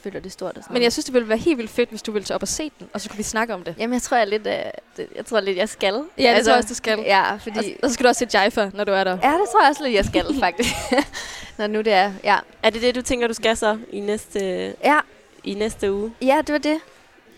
[0.04, 0.56] føler det stort.
[0.56, 2.34] Og sådan Men jeg synes, det ville være helt vildt fedt, hvis du ville tage
[2.34, 3.74] op og se den, og så kunne vi snakke om det.
[3.78, 5.94] Jamen, jeg tror, jeg, lidt, det, jeg tror lidt, jeg skal.
[5.94, 6.98] Ja, det altså, tror jeg også, du skal.
[6.98, 7.58] Ja, fordi...
[7.58, 9.10] Og, og så skal du også se Jaifa, når du er der.
[9.10, 10.74] Ja, det tror jeg også lidt, jeg skal, faktisk.
[11.58, 12.38] Når nu det er, ja.
[12.62, 14.40] Er det det, du tænker, du skal så i næste,
[14.84, 14.98] Ja,
[15.44, 16.12] i næste uge?
[16.22, 16.80] ja det var det.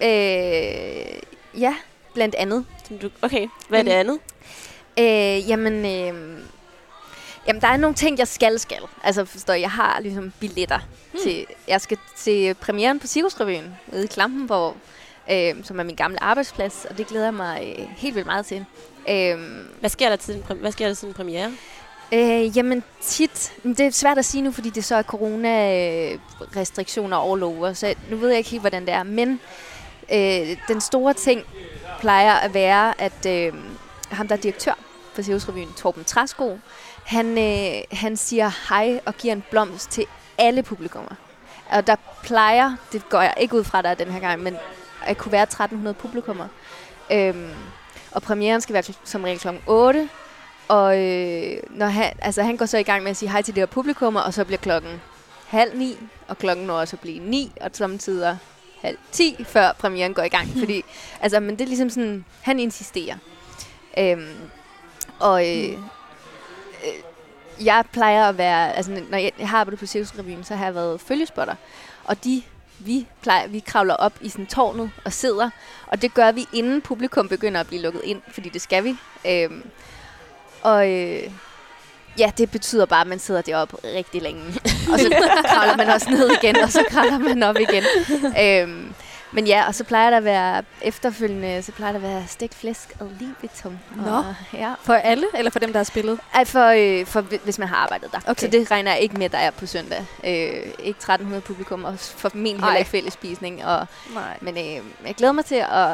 [0.03, 1.75] Øh, ja,
[2.15, 2.65] blandt andet.
[2.89, 4.19] Som du, okay, hvad er det andet?
[4.99, 6.39] Øh, jamen, øh,
[7.47, 8.81] jamen, der er nogle ting, jeg skal skal.
[9.03, 10.79] Altså, forstår jeg har ligesom billetter
[11.13, 11.21] hmm.
[11.23, 11.47] til...
[11.69, 14.77] Jeg skal til premieren på Cirkusrevyen ude i Klampenborg,
[15.31, 18.47] øh, som er min gamle arbejdsplads, og det glæder jeg mig øh, helt vildt meget
[18.47, 18.65] til.
[19.09, 19.39] Øh,
[19.81, 21.53] Hvad sker der til præ- hvad sker der til en premiere?
[22.13, 27.43] Øh, jamen tit, det er svært at sige nu, fordi det så er corona-restriktioner all
[27.43, 29.03] over, så nu ved jeg ikke helt, hvordan det er.
[29.03, 29.41] Men
[30.13, 31.43] øh, den store ting
[32.01, 33.53] plejer at være, at øh,
[34.11, 34.79] ham, der er direktør
[35.15, 36.59] for Cirkusrevyen, Torben Træsko,
[37.07, 40.07] han, øh, han siger hej og giver en blomst til
[40.39, 41.15] alle publikummer.
[41.71, 44.57] Og der plejer, det går jeg ikke ud fra der den her gang, men
[45.07, 46.49] at kunne være 1300 publikummer.
[47.13, 47.51] Øhm,
[48.11, 49.49] og premieren skal være som regel kl.
[49.67, 50.09] 8,
[50.69, 53.55] og øh, når han, altså, han går så i gang med at sige hej til
[53.55, 55.01] det her publikum, og så bliver klokken
[55.47, 55.97] halv ni,
[56.29, 58.39] og klokken når også at blive ni, og samtidig
[58.81, 60.49] halv ti, før premieren går i gang.
[60.61, 60.85] Fordi,
[61.21, 63.17] altså, men det er ligesom sådan, han insisterer.
[63.99, 64.29] Øhm,
[65.19, 65.79] og øh, øh,
[66.85, 70.75] Øh, jeg plejer at være, altså når jeg, har arbejdet på Cirkusrevyen, så har jeg
[70.75, 71.55] været følgespotter.
[72.05, 72.43] Og de,
[72.79, 75.51] vi, plejer, vi kravler op i sådan tårnet og sidder,
[75.87, 78.97] og det gør vi inden publikum begynder at blive lukket ind, fordi det skal vi.
[79.27, 79.63] Øhm,
[80.63, 81.31] og øh,
[82.19, 84.43] ja, det betyder bare, at man sidder deroppe rigtig længe.
[84.93, 87.85] Og så kravler man også ned igen, og så kravler man op igen.
[88.43, 88.95] Øhm,
[89.33, 92.55] men ja, og så plejer der at være efterfølgende, så plejer der at være stegt
[92.55, 93.79] flæsk og libitum.
[94.07, 94.11] Nå.
[94.13, 96.21] Og, ja, For alle, eller for dem, der har spillet?
[96.35, 96.67] ej, for,
[97.01, 98.19] øh, for hvi- hvis man har arbejdet der.
[98.27, 98.41] Okay.
[98.41, 99.99] Så det regner jeg ikke med, der er på søndag.
[100.25, 100.33] Øh,
[100.79, 102.79] ikke 1300 publikum, og formentlig heller Ej.
[102.79, 103.65] ikke fællesspisning.
[103.65, 104.39] Og, Nej.
[104.41, 105.91] men øh, jeg glæder mig til at,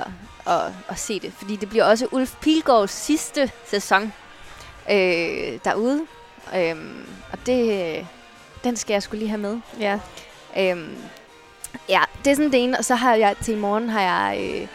[0.46, 4.12] at, at se det, fordi det bliver også Ulf Pilgaards sidste sæson
[4.90, 6.00] øh, derude.
[6.56, 8.06] Øhm, og det,
[8.64, 9.60] den skal jeg skulle lige have med.
[9.80, 9.98] Ja.
[10.58, 10.96] Øhm,
[11.88, 12.78] ja, det er sådan det ene.
[12.78, 14.68] Og så har jeg til i morgen har jeg øh,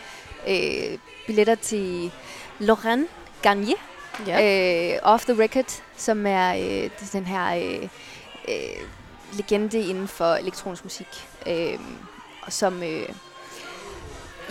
[0.48, 2.12] øh, billetter til
[2.60, 3.10] Laurent
[3.42, 3.78] Garnier.
[4.28, 4.94] ja.
[4.94, 7.90] Øh, Off the Record, som er øh, den her øh,
[8.48, 8.88] øh,
[9.34, 11.28] legende inden for elektronisk musik.
[11.48, 11.80] Øh,
[12.42, 13.10] og som, øh,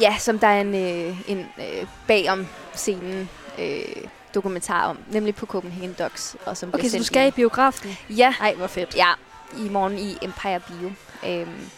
[0.00, 5.46] ja, som der er en, øh, en øh, bagom scenen øh, dokumentar om, nemlig på
[5.46, 6.36] Copenhagen Docs.
[6.46, 7.96] Og som Okay, så du skal i biografen?
[8.10, 8.96] Ja, Ej, hvor fedt.
[8.96, 9.12] Ja,
[9.58, 10.92] i morgen i Empire Bio.
[11.30, 11.70] Øhm,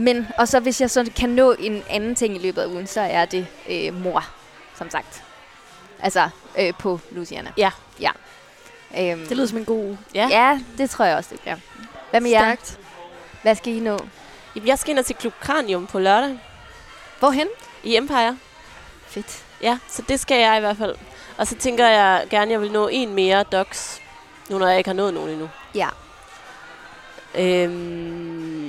[0.00, 2.86] men, og så hvis jeg så kan nå en anden ting i løbet af ugen,
[2.86, 4.24] så er det øh, mor,
[4.74, 5.22] som sagt.
[6.02, 6.28] Altså,
[6.58, 7.52] øh, på Luciana.
[7.56, 7.70] Ja.
[8.00, 8.10] Ja.
[8.98, 9.98] Øhm, Det lyder som en god uge.
[10.14, 10.28] Ja.
[10.30, 11.56] ja, det tror jeg også, det bliver.
[12.10, 12.38] Hvad med jer?
[12.40, 12.78] Stærkt.
[13.42, 13.98] Hvad skal I nå?
[14.54, 16.38] Jamen, jeg skal ind og til Klub Kranium på lørdag
[17.18, 17.48] Hvorhen?
[17.84, 18.38] i Empire.
[19.06, 19.44] Fedt.
[19.62, 20.94] Ja, så det skal jeg i hvert fald.
[21.36, 24.00] Og så tænker jeg gerne, at jeg vil nå en mere docs.
[24.48, 25.48] Nu når jeg ikke har nået nogen endnu.
[25.74, 25.88] Ja.
[27.34, 28.59] Øhm,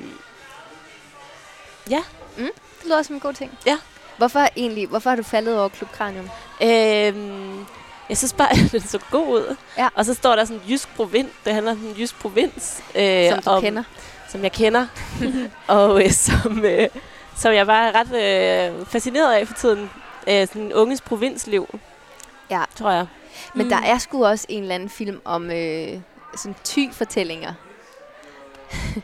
[1.90, 2.04] ja.
[2.38, 2.44] Mm,
[2.80, 3.52] det lyder som en god ting.
[3.66, 3.78] Ja.
[4.18, 4.88] Hvorfor egentlig?
[4.88, 6.30] Hvorfor har du faldet over Klub Kranium?
[6.64, 7.66] Øhm,
[8.10, 9.56] jeg synes bare, at den så god ud.
[9.78, 9.90] Ja.
[9.96, 11.30] Og så står der sådan jysk provins.
[11.46, 12.84] Det handler om en jysk provins.
[12.96, 13.84] Øh, Som du om, kender.
[14.30, 14.88] Som jeg kender.
[15.68, 16.88] og øh, som, øh,
[17.38, 18.16] som jeg bare er ret
[18.80, 19.90] øh, fascineret af for tiden.
[20.28, 21.80] Øh, sådan unges provinsliv,
[22.50, 22.64] Ja.
[22.76, 23.06] tror jeg.
[23.56, 23.70] Men Mm.
[23.70, 26.00] der er sgu også en eller anden film om øh,
[26.36, 27.54] sådan ty-fortællinger.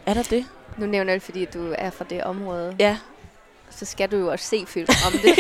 [0.06, 0.46] Er der det?
[0.78, 2.76] Nu nævner jeg det, fordi du er fra det område.
[2.80, 2.98] Ja.
[3.70, 5.38] Så skal du jo også se film om det.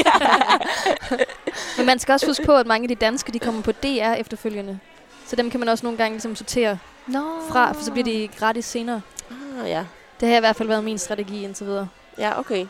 [1.77, 4.13] Men man skal også huske på, at mange af de danske, de kommer på DR
[4.13, 4.79] efterfølgende.
[5.27, 6.77] Så dem kan man også nogle gange ligesom sortere
[7.07, 7.41] Nå.
[7.49, 9.01] fra, for så bliver de gratis senere.
[9.31, 9.85] Ah, ja.
[10.19, 11.87] Det har i hvert fald været min strategi indtil videre.
[12.17, 12.65] Ja, okay.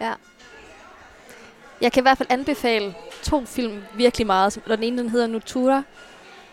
[0.00, 0.12] Ja.
[1.80, 4.60] Jeg kan i hvert fald anbefale to film virkelig meget.
[4.68, 5.82] den ene den hedder Nutura,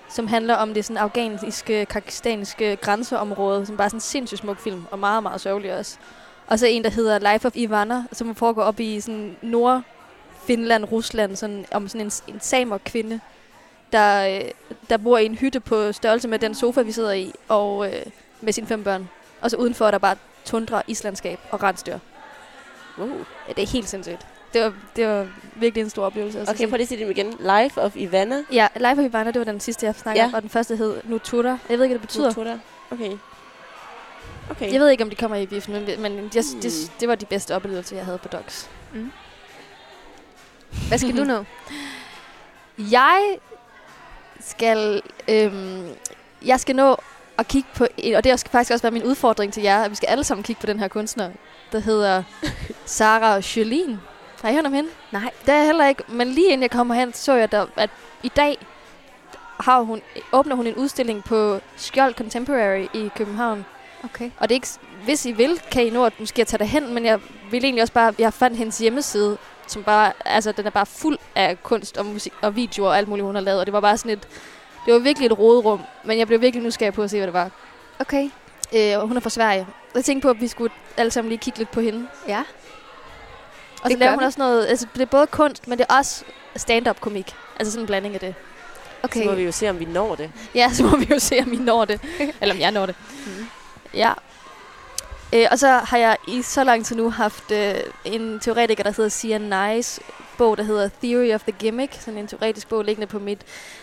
[0.10, 4.60] som handler om det sådan afghaniske, pakistaniske grænseområde, som bare er sådan en sindssygt smuk
[4.60, 5.98] film, og meget, meget sørgelig også.
[6.48, 9.82] Og så en, der hedder Life of Ivana, som foregår op i sådan Nord
[10.48, 13.20] Finland, Rusland, sådan, om sådan en, en samer kvinde,
[13.92, 14.52] der, øh,
[14.90, 18.06] der bor i en hytte på størrelse med den sofa, vi sidder i, og øh,
[18.42, 19.10] med sine fem børn.
[19.42, 22.00] Og så udenfor er der bare tundra, islandskab og rensdyr.
[22.98, 23.08] Wow.
[23.48, 24.28] Ja, det er helt sindssygt.
[24.54, 26.40] Det var, det var virkelig en stor oplevelse.
[26.40, 27.28] at Okay, prøv lige at sige det igen.
[27.40, 28.44] Life of Ivana.
[28.52, 30.28] Ja, Life of Ivana, det var den sidste, jeg snakkede Ja.
[30.28, 31.48] om, og den første hed Nutura.
[31.70, 32.28] Jeg ved ikke, hvad det betyder.
[32.28, 32.60] Nutura.
[32.92, 33.12] Okay.
[34.52, 34.74] Okay.
[34.74, 36.62] Jeg ved ikke, om de kommer i biffen, men, men jeg, Hmm.
[36.62, 38.70] det, det var de bedste oplevelser, jeg havde på Docs.
[38.94, 39.12] Mm.
[40.88, 41.44] Hvad skal du nå?
[42.78, 43.38] Jeg
[44.40, 45.88] skal, øhm,
[46.46, 46.98] jeg skal nå
[47.38, 49.96] at kigge på, og det skal faktisk også være min udfordring til jer, at vi
[49.96, 51.32] skal alle sammen kigge på den her kunstner,
[51.72, 52.24] der hedder
[52.86, 54.00] Sarah Jolien.
[54.42, 54.90] Har I hørt om hende?
[55.12, 55.32] Nej.
[55.46, 57.90] Det er jeg heller ikke, men lige inden jeg kommer hen, så jeg, der, at
[58.24, 58.58] i dag
[59.60, 63.66] har hun, åbner hun en udstilling på Skjold Contemporary i København.
[64.04, 64.32] Okay.
[64.38, 64.68] Og det er ikke,
[65.04, 67.20] hvis I vil, kan I nå at måske tage derhen, men jeg
[67.52, 69.38] vil egentlig også bare, jeg fandt hendes hjemmeside,
[69.68, 73.08] som bare, altså den er bare fuld af kunst og musik og videoer og alt
[73.08, 74.28] muligt, hun har lavet, og det var bare sådan et,
[74.86, 77.34] det var virkelig et råderum, men jeg blev virkelig nysgerrig på at se, hvad det
[77.34, 77.52] var.
[78.00, 78.30] Okay.
[78.76, 79.68] Øh, og hun er fra Sverige.
[79.96, 82.08] Jeg tænkte på, at vi skulle alle sammen lige kigge lidt på hende.
[82.28, 82.44] Ja.
[83.84, 84.26] Og Det så laver hun vi.
[84.26, 86.24] også noget, altså det er både kunst, men det er også
[86.56, 87.36] stand-up komik.
[87.60, 88.36] Altså sådan en blanding af det.
[89.04, 89.24] Okay.
[89.24, 90.32] Så må vi jo se, om vi når det.
[90.56, 92.02] Ja, så må vi jo se, om I når det.
[92.42, 92.96] Eller om jeg når det.
[93.26, 93.46] Mm.
[93.94, 94.14] Ja.
[95.34, 97.76] Øh, og så har jeg i så lang tid nu haft øh,
[98.06, 100.02] en teoretiker, der hedder Sian Nice,
[100.38, 102.02] bog, der hedder Theory of the Gimmick.
[102.02, 103.40] Sådan en teoretisk bog liggende på mit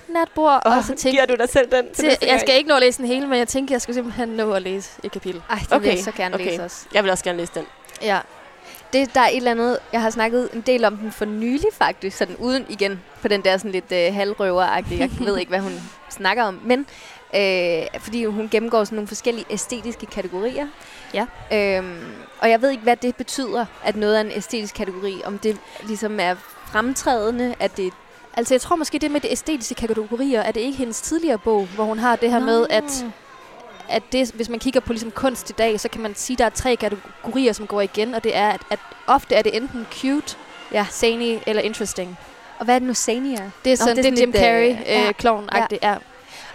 [0.09, 0.63] natbord.
[0.67, 2.41] Oh, og så tænkte giver du dig selv den til jeg gang?
[2.41, 4.63] skal ikke nå at læse den hele, men jeg tænker, jeg skal simpelthen nå at
[4.63, 5.43] læse et kapitel.
[5.51, 5.87] Ej, det okay.
[5.87, 6.45] vil jeg så gerne okay.
[6.45, 6.87] læse også.
[6.95, 7.65] Jeg vil også gerne læse den.
[8.03, 8.19] Ja.
[8.93, 11.67] Det, der er et eller andet, jeg har snakket en del om den for nylig
[11.73, 15.61] faktisk, sådan uden igen på den der sådan lidt øh, halvrøveragtige, jeg ved ikke, hvad
[15.61, 15.73] hun
[16.19, 16.87] snakker om, men
[17.37, 20.67] øh, fordi hun gennemgår sådan nogle forskellige æstetiske kategorier.
[21.15, 21.27] Ja.
[21.53, 22.01] Øhm,
[22.39, 25.57] og jeg ved ikke, hvad det betyder, at noget er en æstetisk kategori, om det
[25.87, 26.35] ligesom er
[26.67, 27.93] fremtrædende, at det
[28.39, 31.67] Altså, jeg tror måske, det med de æstetiske kategorier, er det ikke hendes tidligere bog,
[31.75, 32.47] hvor hun har det her Nå.
[32.47, 33.05] med, at
[33.89, 36.39] at det, hvis man kigger på ligesom kunst i dag, så kan man sige, at
[36.39, 39.57] der er tre kategorier, som går igen, og det er, at, at ofte er det
[39.57, 40.37] enten cute,
[40.73, 40.87] Ja.
[40.91, 42.19] zany eller interesting.
[42.59, 43.51] Og hvad er det nu, Sani er?
[43.65, 45.13] Det er sådan, det det er er sådan Jim Carrey, øh, øh, ja.
[45.23, 45.91] clown-agtigt, ja.
[45.91, 45.97] ja.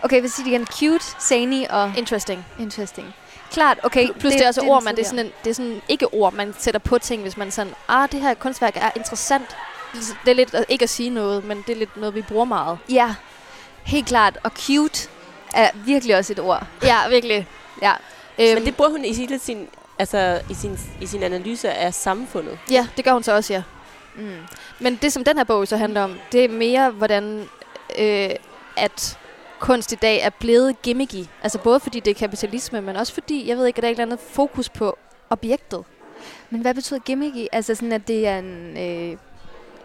[0.04, 0.66] Okay, siger det igen?
[0.66, 2.46] Cute, Sani og Interesting.
[2.60, 3.14] interesting.
[3.52, 4.08] Klart, okay.
[4.20, 6.14] Plus det, det er også ord, man, det er sådan, en, det er sådan ikke
[6.14, 9.58] ord, man sætter på ting, hvis man sådan, ah, det her kunstværk er interessant.
[10.26, 12.78] Det er lidt ikke at sige noget, men det er lidt noget, vi bruger meget.
[12.90, 13.16] Ja,
[13.84, 14.38] helt klart.
[14.44, 15.10] Og cute
[15.54, 16.68] er virkelig også et ord.
[16.84, 17.48] Ja, virkelig.
[17.82, 17.94] Ja.
[18.40, 19.68] Øhm, Men det bruger hun i hele sin,
[20.00, 22.60] altså, i sin, i sin analyse af samfundet.
[22.72, 23.64] Ja, det gør hun så også, ja.
[24.16, 24.36] Mm.
[24.80, 27.50] Men det, som den her bog så handler om, det er mere, hvordan
[28.00, 28.30] øh,
[28.78, 29.18] at
[29.60, 31.26] kunst i dag er blevet gimmicky.
[31.44, 33.92] Altså både fordi det er kapitalisme, men også fordi, jeg ved ikke, at der er
[33.92, 34.98] et eller andet fokus på
[35.30, 35.84] objektet.
[36.50, 37.48] Men hvad betyder gimmicky?
[37.52, 39.18] Altså sådan, at det er en, øh,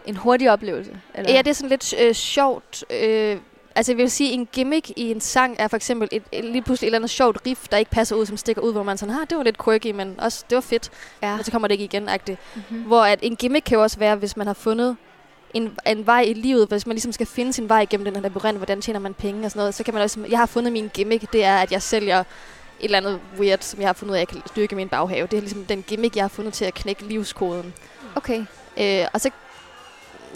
[0.05, 0.91] en hurtig oplevelse?
[1.15, 1.33] Eller?
[1.33, 2.83] Ja, det er sådan lidt øh, sjovt.
[2.89, 3.37] Øh,
[3.77, 6.61] altså jeg vil sige, en gimmick i en sang er for eksempel et, et, lige
[6.61, 8.97] pludselig et eller andet sjovt riff, der ikke passer ud, som stikker ud, hvor man
[8.97, 10.91] sådan, ah, det var lidt quirky, men også, det var fedt.
[11.21, 11.37] ja.
[11.39, 12.39] Og så kommer det ikke igen, agtigt.
[12.55, 12.81] Mm-hmm.
[12.81, 14.97] Hvor at en gimmick kan jo også være, hvis man har fundet
[15.53, 18.21] en, en vej i livet, hvis man ligesom skal finde sin vej igennem den her
[18.21, 20.73] labyrint, hvordan tjener man penge og sådan noget, så kan man også, jeg har fundet
[20.73, 22.25] min gimmick, det er, at jeg sælger et
[22.79, 25.27] eller andet weird, som jeg har fundet ud af, at jeg kan styrke min baghave.
[25.27, 27.73] Det er ligesom den gimmick, jeg har fundet til at knække livskoden.
[28.15, 28.45] Okay.
[28.77, 29.29] Øh, og så,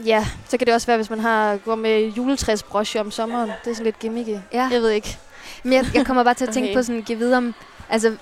[0.06, 3.52] ja, så kan det også være, hvis man har går med juletræsbrosje om sommeren.
[3.64, 4.38] Det er sådan lidt gimmicky.
[4.54, 4.70] Ja.
[4.72, 5.18] Jeg ved ikke.
[5.64, 6.76] Men jeg, jeg kommer bare til at tænke Okay.
[6.80, 7.54] på sådan, give videre om,
[7.90, 8.16] altså,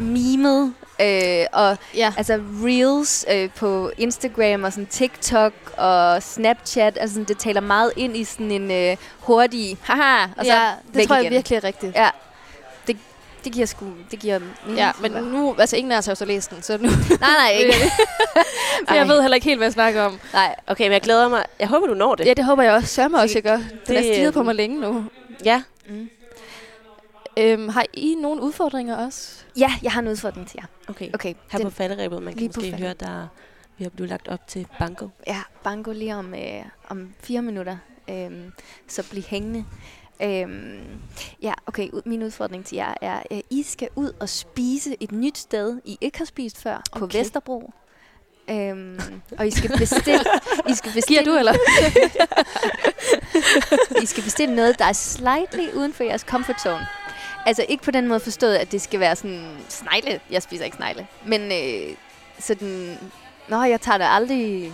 [0.00, 2.12] mimet Øh, og Ja.
[2.16, 7.92] altså reels øh, på Instagram og sådan TikTok og Snapchat, altså sådan, det taler meget
[7.96, 11.32] ind i sådan en øh, hurtig, haha, og så ja, det væk tror jeg igen.
[11.32, 11.94] virkelig er rigtigt.
[11.96, 12.10] Ja,
[13.44, 14.38] det, giver sgu, det giver...
[14.38, 16.88] Mm, Ja, men nu, altså ingen af os har jo så læst den, så nu,
[17.20, 17.72] Nej, nej, ikke.
[18.88, 20.20] for jeg ved heller ikke helt, hvad jeg snakker om.
[20.32, 21.44] Nej, Okay, men jeg glæder mig.
[21.60, 22.26] Jeg håber, du når det.
[22.26, 22.86] Ja, det håber jeg også.
[22.88, 23.56] Sørme også, jeg gør.
[23.56, 25.04] Den Det, er stiget på mig længe nu.
[25.44, 25.62] Ja.
[27.38, 29.44] Øhm, har I nogle udfordringer også?
[29.56, 30.66] ja, jeg har en udfordring til jer.
[30.88, 31.08] Okay.
[31.14, 33.26] Okay, Her den, på falderæbet, man kan måske høre, der
[33.78, 35.08] vi har blevet lagt op til banko.
[35.26, 37.76] ja, banko lige om, øh, om fire minutter,
[38.10, 38.52] øhm,
[38.88, 39.64] så bliv hængende.
[40.22, 41.00] Øhm,
[41.42, 45.38] ja, okay, min udfordring til jer er, at I skal ud og spise et nyt
[45.38, 47.18] sted, I ikke har spist før, på Okay.
[47.18, 47.72] Vesterbro.
[48.50, 49.00] Øhm,
[49.38, 50.20] og I skal bestille...
[50.68, 51.54] I skal bestille Giver du, eller?
[54.02, 56.86] I skal bestille noget, der er slightly uden for jeres comfort zone.
[57.46, 60.20] Altså ikke på den måde forstået, at det skal være sådan snegle.
[60.30, 61.06] Jeg spiser ikke snegle.
[61.26, 61.96] Men øh,
[62.38, 62.98] sådan...
[63.48, 64.72] Nå, jeg tager da aldrig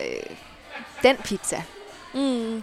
[0.00, 0.36] øh,
[1.02, 1.62] den pizza.
[2.14, 2.62] Mm.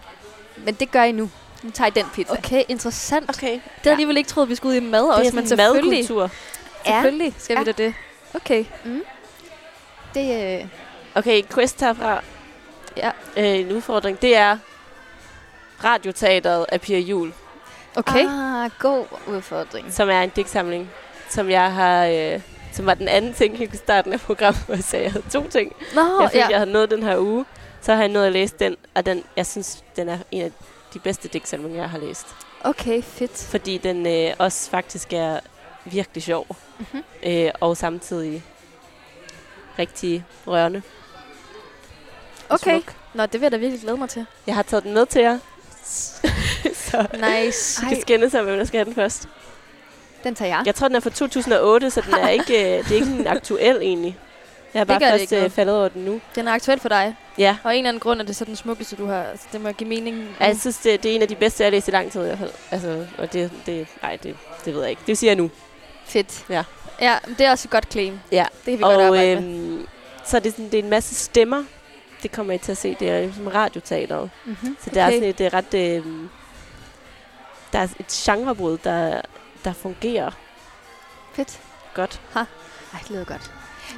[0.57, 1.29] Men det gør I nu.
[1.63, 2.33] Nu tager I den pizza.
[2.33, 3.29] Okay, interessant.
[3.29, 3.51] Okay.
[3.53, 5.47] Det havde jeg alligevel ikke troet, vi skulle ud i mad Det også, er men
[5.47, 6.29] selvfølgelig, madkultur.
[6.85, 7.59] selvfølgelig skal Ja.
[7.59, 7.93] vi da det.
[8.33, 8.65] Okay.
[10.13, 10.67] Det, øh,
[11.15, 12.21] Okay, quest herfra.
[12.97, 13.11] Ja.
[13.37, 14.57] Øh, en udfordring, det er
[15.83, 17.33] radioteateret af Pia Jul,
[17.95, 18.25] Okay.
[18.29, 19.93] Ah, god udfordring.
[19.93, 20.89] som er en digtsamling,
[21.29, 22.05] som jeg har...
[22.05, 22.41] Øh,
[22.73, 25.29] som var den anden ting i starten af programmet, hvor jeg sagde, at jeg havde
[25.43, 25.75] to ting.
[25.95, 26.47] Nå, Jeg følte, ja.
[26.49, 27.45] jeg havde nået den her uge.
[27.81, 30.51] Så har jeg nået at læse den, og den, jeg synes, den er en af
[30.93, 32.27] de bedste digtsamlinger, jeg har læst.
[32.63, 33.47] Okay, fedt.
[33.51, 35.39] Fordi den øh, også faktisk er
[35.85, 36.47] virkelig sjov.
[36.79, 37.03] Mhm.
[37.23, 38.43] Øh, og samtidig
[39.79, 40.81] rigtig rørende.
[42.49, 42.71] Okay.
[42.71, 42.95] smuk.
[43.13, 44.25] Nå, det vil jeg da virkelig glæde mig til.
[44.47, 45.39] Jeg har taget den med til jer.
[46.89, 47.85] så Nice.
[47.85, 49.27] I kan skænde sig, hvem der skal have den først.
[50.23, 50.63] Den tager jeg.
[50.65, 53.27] Jeg tror, den er fra 2008, så den er ikke, øh, det er ikke en
[53.27, 54.17] aktuel egentlig.
[54.73, 56.21] Jeg har bare først øh, faldet over den nu.
[56.35, 57.15] Den er aktuel for dig.
[57.39, 59.23] Ja, Og af en eller anden grund er det så den smukkeste, du har.
[59.23, 60.27] Altså, det må give mening.
[60.39, 62.11] og jeg synes, det, det er en af de bedste, jeg har læst i lang
[62.11, 62.51] tid i hvert fald.
[62.71, 64.35] Altså, og det, det, nej, det,
[64.65, 65.01] det ved jeg ikke.
[65.07, 65.51] Det siger jeg nu.
[66.05, 66.45] Fedt.
[67.01, 68.19] Ja, men det er også et godt claim.
[68.31, 68.45] Ja.
[68.55, 69.69] Det kan vi godt Og arbejde med.
[69.71, 69.87] øhm,
[70.25, 71.63] så er det, sådan, det er en masse stemmer.
[72.23, 72.95] Det kommer I til at se.
[72.99, 74.29] Det er ligesom radioteateret.
[74.45, 74.77] Mm-hmm.
[74.83, 75.15] Så det er Okay.
[75.15, 75.73] sådan et, det er ret...
[75.73, 76.03] Øh,
[77.73, 79.21] der er et genrebrud, der,
[79.65, 80.31] der fungerer
[81.33, 81.59] Fedt.
[81.93, 82.21] godt.
[82.35, 82.43] Ej,
[83.01, 83.51] det lyder godt.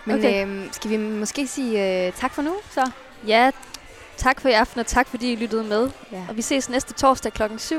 [0.06, 0.42] Men okay.
[0.44, 2.92] øhm, skal vi måske sige øh, tak for nu, så?
[3.28, 3.52] Ja,
[4.18, 5.90] tak for i aften, og tak fordi I lyttede med.
[6.12, 6.26] Ja.
[6.30, 7.76] Og vi ses næste torsdag klokken 7.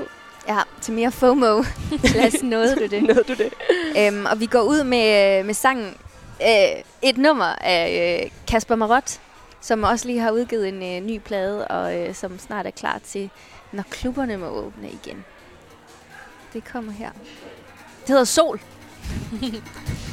[0.49, 1.62] Ja, til mere FOMO.
[2.14, 3.03] Lad os nåede du det.
[3.09, 3.53] Nåede du det?
[3.99, 5.95] øhm, og vi går ud med, øh, med sangen
[6.43, 9.20] øh, et nummer af øh, Kasper Marot,
[9.61, 13.01] som også lige har udgivet en øh, ny plade, og øh, som snart er klar
[13.05, 13.30] til,
[13.72, 15.24] når klubberne må åbne igen.
[16.53, 17.11] Det kommer her.
[18.01, 18.61] Det hedder Sol.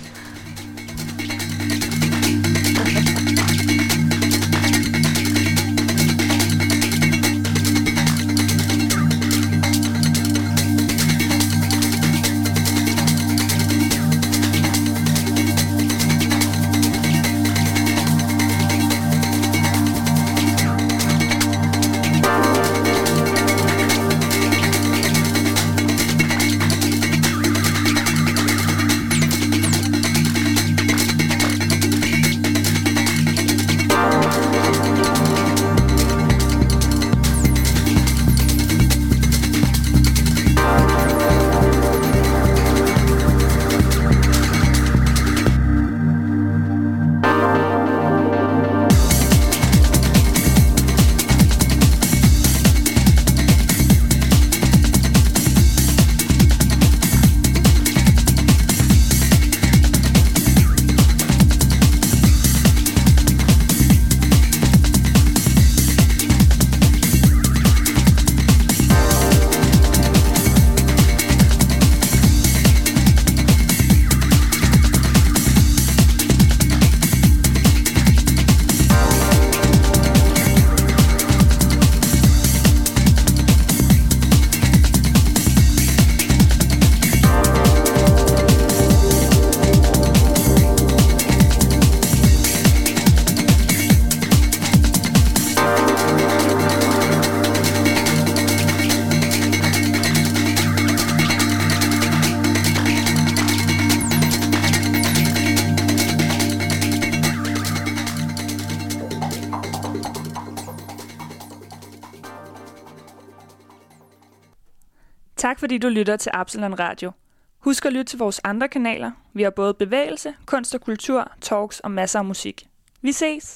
[115.70, 117.12] fordi du lytter til Absalon Radio.
[117.60, 119.12] Husk at lytte til vores andre kanaler.
[119.34, 122.68] Vi har både bevægelse, kunst og kultur, talks og masser af musik.
[123.02, 123.49] Vi ses!